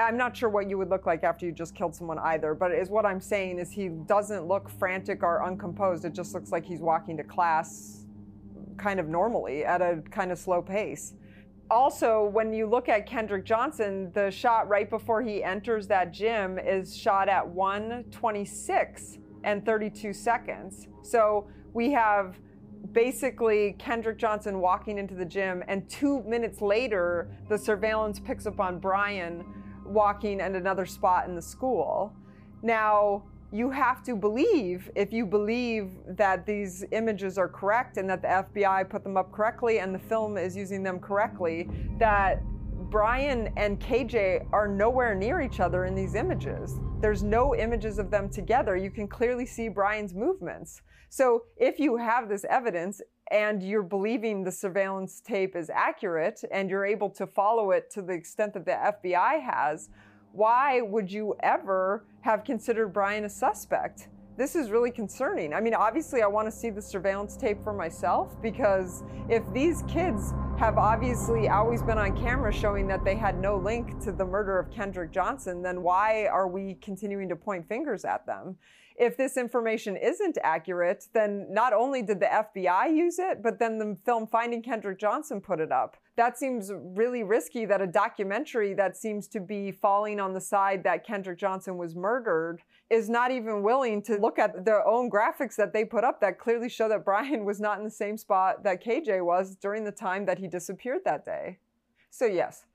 I'm 0.00 0.16
not 0.16 0.36
sure 0.36 0.48
what 0.48 0.68
you 0.68 0.78
would 0.78 0.90
look 0.90 1.06
like 1.06 1.24
after 1.24 1.46
you 1.46 1.52
just 1.52 1.74
killed 1.74 1.94
someone 1.94 2.18
either, 2.18 2.54
but 2.54 2.72
is 2.72 2.90
what 2.90 3.06
I'm 3.06 3.20
saying 3.20 3.58
is 3.58 3.70
he 3.70 3.88
doesn't 3.88 4.46
look 4.46 4.68
frantic 4.68 5.22
or 5.22 5.46
uncomposed. 5.46 6.04
It 6.04 6.12
just 6.12 6.34
looks 6.34 6.50
like 6.50 6.64
he's 6.64 6.80
walking 6.80 7.16
to 7.16 7.24
class 7.24 8.06
kind 8.76 8.98
of 8.98 9.08
normally 9.08 9.64
at 9.64 9.82
a 9.82 10.02
kind 10.10 10.32
of 10.32 10.38
slow 10.38 10.62
pace. 10.62 11.14
Also, 11.70 12.24
when 12.24 12.52
you 12.52 12.66
look 12.66 12.88
at 12.88 13.06
Kendrick 13.06 13.44
Johnson, 13.44 14.10
the 14.12 14.30
shot 14.30 14.68
right 14.68 14.90
before 14.90 15.22
he 15.22 15.44
enters 15.44 15.86
that 15.86 16.12
gym 16.12 16.58
is 16.58 16.96
shot 16.96 17.28
at 17.28 17.46
126 17.46 19.18
and 19.44 19.64
32 19.64 20.12
seconds. 20.12 20.88
So 21.02 21.48
we 21.72 21.92
have 21.92 22.40
basically 22.92 23.76
Kendrick 23.78 24.18
Johnson 24.18 24.60
walking 24.60 24.98
into 24.98 25.14
the 25.14 25.24
gym, 25.24 25.62
and 25.68 25.88
two 25.88 26.22
minutes 26.24 26.60
later, 26.60 27.30
the 27.48 27.56
surveillance 27.56 28.18
picks 28.18 28.46
up 28.46 28.58
on 28.58 28.80
Brian 28.80 29.44
walking 29.90 30.40
and 30.40 30.56
another 30.56 30.86
spot 30.86 31.28
in 31.28 31.34
the 31.34 31.42
school. 31.42 32.12
Now, 32.62 33.24
you 33.52 33.70
have 33.70 34.02
to 34.04 34.14
believe, 34.14 34.90
if 34.94 35.12
you 35.12 35.26
believe 35.26 35.90
that 36.06 36.46
these 36.46 36.84
images 36.92 37.36
are 37.36 37.48
correct 37.48 37.96
and 37.96 38.08
that 38.08 38.22
the 38.22 38.28
FBI 38.28 38.88
put 38.88 39.02
them 39.02 39.16
up 39.16 39.32
correctly 39.32 39.80
and 39.80 39.94
the 39.94 39.98
film 39.98 40.38
is 40.38 40.56
using 40.56 40.82
them 40.84 41.00
correctly, 41.00 41.68
that 41.98 42.42
Brian 42.90 43.52
and 43.56 43.80
KJ 43.80 44.46
are 44.52 44.68
nowhere 44.68 45.14
near 45.14 45.40
each 45.40 45.60
other 45.60 45.84
in 45.84 45.94
these 45.94 46.14
images. 46.14 46.78
There's 47.00 47.22
no 47.22 47.54
images 47.54 47.98
of 47.98 48.10
them 48.10 48.28
together. 48.28 48.76
You 48.76 48.90
can 48.90 49.08
clearly 49.08 49.46
see 49.46 49.68
Brian's 49.68 50.14
movements. 50.14 50.82
So 51.08 51.42
if 51.56 51.80
you 51.80 51.96
have 51.96 52.28
this 52.28 52.44
evidence 52.48 53.00
and 53.30 53.62
you're 53.62 53.82
believing 53.82 54.42
the 54.42 54.52
surveillance 54.52 55.20
tape 55.20 55.54
is 55.54 55.70
accurate 55.70 56.42
and 56.50 56.68
you're 56.68 56.84
able 56.84 57.08
to 57.10 57.26
follow 57.26 57.70
it 57.70 57.90
to 57.90 58.02
the 58.02 58.12
extent 58.12 58.54
that 58.54 58.64
the 58.64 59.10
FBI 59.10 59.40
has, 59.40 59.88
why 60.32 60.80
would 60.80 61.10
you 61.10 61.36
ever 61.40 62.04
have 62.22 62.44
considered 62.44 62.88
Brian 62.88 63.24
a 63.24 63.28
suspect? 63.28 64.08
This 64.36 64.56
is 64.56 64.70
really 64.70 64.90
concerning. 64.90 65.52
I 65.52 65.60
mean, 65.60 65.74
obviously, 65.74 66.22
I 66.22 66.26
want 66.26 66.46
to 66.48 66.52
see 66.52 66.70
the 66.70 66.80
surveillance 66.80 67.36
tape 67.36 67.62
for 67.62 67.74
myself 67.74 68.40
because 68.40 69.02
if 69.28 69.42
these 69.52 69.82
kids 69.86 70.32
have 70.58 70.78
obviously 70.78 71.48
always 71.48 71.82
been 71.82 71.98
on 71.98 72.16
camera 72.16 72.52
showing 72.52 72.86
that 72.88 73.04
they 73.04 73.16
had 73.16 73.38
no 73.38 73.56
link 73.56 74.00
to 74.00 74.12
the 74.12 74.24
murder 74.24 74.58
of 74.58 74.70
Kendrick 74.70 75.10
Johnson, 75.12 75.62
then 75.62 75.82
why 75.82 76.26
are 76.26 76.48
we 76.48 76.74
continuing 76.80 77.28
to 77.28 77.36
point 77.36 77.68
fingers 77.68 78.04
at 78.04 78.24
them? 78.24 78.56
If 79.00 79.16
this 79.16 79.38
information 79.38 79.96
isn't 79.96 80.36
accurate, 80.44 81.06
then 81.14 81.46
not 81.50 81.72
only 81.72 82.02
did 82.02 82.20
the 82.20 82.26
FBI 82.26 82.94
use 82.94 83.18
it, 83.18 83.42
but 83.42 83.58
then 83.58 83.78
the 83.78 83.96
film 84.04 84.26
Finding 84.26 84.62
Kendrick 84.62 84.98
Johnson 84.98 85.40
put 85.40 85.58
it 85.58 85.72
up. 85.72 85.96
That 86.16 86.38
seems 86.38 86.70
really 86.70 87.22
risky 87.22 87.64
that 87.64 87.80
a 87.80 87.86
documentary 87.86 88.74
that 88.74 88.98
seems 88.98 89.26
to 89.28 89.40
be 89.40 89.72
falling 89.72 90.20
on 90.20 90.34
the 90.34 90.40
side 90.40 90.84
that 90.84 91.06
Kendrick 91.06 91.38
Johnson 91.38 91.78
was 91.78 91.96
murdered 91.96 92.60
is 92.90 93.08
not 93.08 93.30
even 93.30 93.62
willing 93.62 94.02
to 94.02 94.18
look 94.18 94.38
at 94.38 94.66
their 94.66 94.86
own 94.86 95.10
graphics 95.10 95.56
that 95.56 95.72
they 95.72 95.86
put 95.86 96.04
up 96.04 96.20
that 96.20 96.38
clearly 96.38 96.68
show 96.68 96.86
that 96.86 97.02
Brian 97.02 97.44
was 97.46 97.58
not 97.58 97.78
in 97.78 97.84
the 97.84 97.90
same 97.90 98.18
spot 98.18 98.62
that 98.64 98.84
KJ 98.84 99.24
was 99.24 99.56
during 99.56 99.82
the 99.82 99.92
time 99.92 100.26
that 100.26 100.38
he 100.38 100.46
disappeared 100.46 101.00
that 101.06 101.24
day. 101.24 101.58
So, 102.10 102.26
yes, 102.26 102.66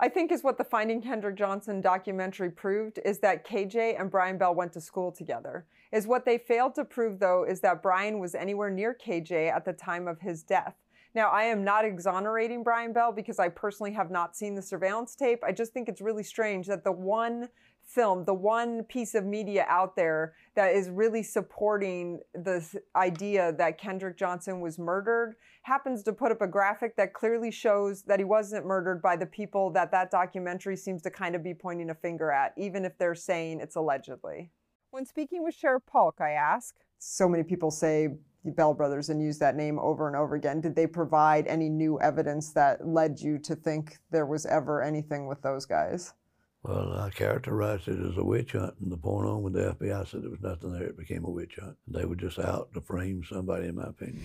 I 0.00 0.08
think 0.08 0.30
is 0.30 0.44
what 0.44 0.58
the 0.58 0.64
Finding 0.64 1.02
Kendrick 1.02 1.34
Johnson 1.34 1.80
documentary 1.80 2.50
proved 2.50 3.00
is 3.04 3.18
that 3.18 3.44
KJ 3.44 4.00
and 4.00 4.10
Brian 4.10 4.38
Bell 4.38 4.54
went 4.54 4.72
to 4.74 4.80
school 4.80 5.10
together. 5.10 5.66
Is 5.90 6.06
what 6.06 6.24
they 6.24 6.38
failed 6.38 6.76
to 6.76 6.84
prove 6.84 7.18
though 7.18 7.44
is 7.44 7.60
that 7.60 7.82
Brian 7.82 8.20
was 8.20 8.36
anywhere 8.36 8.70
near 8.70 8.94
KJ 8.94 9.50
at 9.50 9.64
the 9.64 9.72
time 9.72 10.06
of 10.06 10.20
his 10.20 10.44
death. 10.44 10.76
Now, 11.14 11.30
I 11.30 11.44
am 11.44 11.64
not 11.64 11.84
exonerating 11.84 12.62
Brian 12.62 12.92
Bell 12.92 13.10
because 13.10 13.40
I 13.40 13.48
personally 13.48 13.92
have 13.92 14.10
not 14.10 14.36
seen 14.36 14.54
the 14.54 14.62
surveillance 14.62 15.16
tape. 15.16 15.42
I 15.42 15.50
just 15.50 15.72
think 15.72 15.88
it's 15.88 16.00
really 16.00 16.22
strange 16.22 16.68
that 16.68 16.84
the 16.84 16.92
one 16.92 17.48
film, 17.88 18.24
the 18.24 18.34
one 18.34 18.84
piece 18.84 19.14
of 19.14 19.24
media 19.24 19.64
out 19.68 19.96
there 19.96 20.34
that 20.54 20.74
is 20.74 20.90
really 20.90 21.22
supporting 21.22 22.20
the 22.34 22.64
idea 22.94 23.52
that 23.52 23.78
Kendrick 23.78 24.18
Johnson 24.18 24.60
was 24.60 24.78
murdered 24.78 25.36
happens 25.62 26.02
to 26.02 26.12
put 26.12 26.30
up 26.30 26.42
a 26.42 26.46
graphic 26.46 26.96
that 26.96 27.14
clearly 27.14 27.50
shows 27.50 28.02
that 28.02 28.20
he 28.20 28.24
wasn't 28.24 28.66
murdered 28.66 29.00
by 29.00 29.16
the 29.16 29.26
people 29.26 29.70
that 29.70 29.90
that 29.90 30.10
documentary 30.10 30.76
seems 30.76 31.00
to 31.02 31.10
kind 31.10 31.34
of 31.34 31.42
be 31.42 31.54
pointing 31.54 31.90
a 31.90 31.94
finger 31.94 32.30
at, 32.30 32.52
even 32.56 32.84
if 32.84 32.96
they're 32.98 33.14
saying 33.14 33.60
it's 33.60 33.76
allegedly. 33.76 34.50
When 34.90 35.06
speaking 35.06 35.42
with 35.42 35.54
Sheriff 35.54 35.84
Paulk, 35.86 36.20
I 36.20 36.32
ask, 36.32 36.74
so 36.98 37.28
many 37.28 37.42
people 37.42 37.70
say 37.70 38.08
the 38.44 38.50
Bell 38.50 38.74
brothers 38.74 39.08
and 39.08 39.22
use 39.22 39.38
that 39.38 39.56
name 39.56 39.78
over 39.78 40.06
and 40.06 40.16
over 40.16 40.34
again. 40.34 40.60
Did 40.60 40.76
they 40.76 40.86
provide 40.86 41.46
any 41.46 41.68
new 41.68 42.00
evidence 42.00 42.50
that 42.52 42.86
led 42.86 43.20
you 43.20 43.38
to 43.38 43.54
think 43.54 43.98
there 44.10 44.26
was 44.26 44.46
ever 44.46 44.82
anything 44.82 45.26
with 45.26 45.42
those 45.42 45.64
guys? 45.64 46.14
Well, 46.64 46.98
I 46.98 47.10
characterized 47.10 47.86
it 47.88 47.98
as 48.00 48.16
a 48.18 48.24
witch 48.24 48.52
hunt, 48.52 48.74
and 48.80 48.90
the 48.90 48.96
point 48.96 49.28
on 49.28 49.42
with 49.42 49.52
the 49.52 49.74
FBI 49.78 50.08
said 50.08 50.22
there 50.22 50.30
was 50.30 50.40
nothing 50.42 50.72
there. 50.72 50.88
It 50.88 50.98
became 50.98 51.24
a 51.24 51.30
witch 51.30 51.56
hunt. 51.60 51.76
They 51.86 52.04
were 52.04 52.16
just 52.16 52.38
out 52.38 52.72
to 52.74 52.80
frame 52.80 53.22
somebody, 53.28 53.68
in 53.68 53.76
my 53.76 53.84
opinion. 53.84 54.22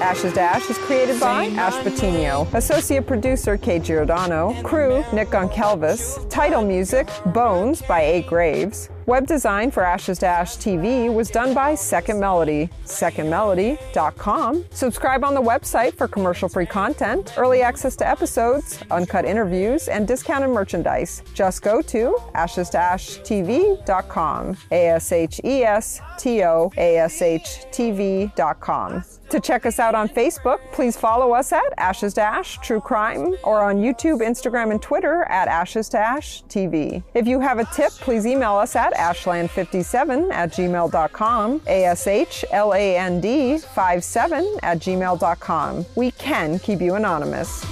Ashes 0.00 0.34
to 0.34 0.40
Ash 0.40 0.68
is 0.68 0.78
created 0.78 1.18
by 1.18 1.46
Ash 1.46 1.82
Patino. 1.82 2.46
Associate 2.52 3.04
producer 3.04 3.56
Kate 3.56 3.82
Giordano. 3.82 4.54
Crew 4.62 5.02
Nick 5.12 5.28
Goncalves. 5.28 6.28
Title 6.30 6.62
music 6.64 7.08
Bones 7.26 7.82
by 7.82 8.00
A. 8.02 8.22
Graves. 8.22 8.90
Web 9.06 9.26
design 9.26 9.70
for 9.70 9.84
Ashes 9.84 10.18
to 10.20 10.26
Ash 10.26 10.56
TV 10.56 11.12
was 11.12 11.30
done 11.30 11.52
by 11.52 11.74
Second 11.74 12.18
Melody. 12.18 12.70
SecondMelody.com. 12.86 14.64
Subscribe 14.70 15.24
on 15.24 15.34
the 15.34 15.42
website 15.42 15.94
for 15.94 16.08
commercial 16.08 16.48
free 16.48 16.64
content, 16.64 17.34
early 17.36 17.60
access 17.60 17.96
to 17.96 18.08
episodes, 18.08 18.82
uncut 18.90 19.26
interviews, 19.26 19.88
and 19.88 20.08
discounted 20.08 20.48
merchandise. 20.48 21.22
Just 21.34 21.60
go 21.60 21.82
to 21.82 22.16
ashes 22.34 22.70
to 22.70 22.78
ash 22.78 23.18
TV.com. 23.20 24.56
A 24.70 24.86
S 24.88 25.12
H 25.12 25.40
E 25.44 25.64
S 25.64 26.00
T 26.18 26.42
O 26.42 26.72
A 26.78 26.96
S 26.96 27.20
H 27.20 27.66
TV.com. 27.70 29.04
To 29.30 29.40
check 29.40 29.66
us 29.66 29.78
out 29.78 29.94
on 29.94 30.08
Facebook, 30.08 30.60
please 30.72 30.96
follow 30.96 31.32
us 31.32 31.52
at 31.52 31.64
Ashes 31.76 32.14
to 32.14 32.22
Ash 32.22 32.58
True 32.58 32.80
Crime 32.80 33.34
or 33.42 33.62
on 33.62 33.76
YouTube, 33.76 34.20
Instagram, 34.20 34.70
and 34.70 34.80
Twitter 34.80 35.24
at 35.24 35.48
Ashes 35.48 35.88
to 35.90 35.98
Ash 35.98 36.44
TV. 36.44 37.02
If 37.14 37.26
you 37.26 37.40
have 37.40 37.58
a 37.58 37.64
tip, 37.64 37.90
please 37.92 38.26
email 38.26 38.54
us 38.54 38.76
at 38.76 38.93
ashland57 38.94 40.32
at 40.32 40.50
gmail.com, 40.52 41.60
A-S-H-L-A-N-D 41.66 43.58
57 43.58 44.56
at 44.62 44.78
gmail.com. 44.78 45.86
We 45.94 46.10
can 46.12 46.58
keep 46.58 46.80
you 46.80 46.94
anonymous. 46.94 47.64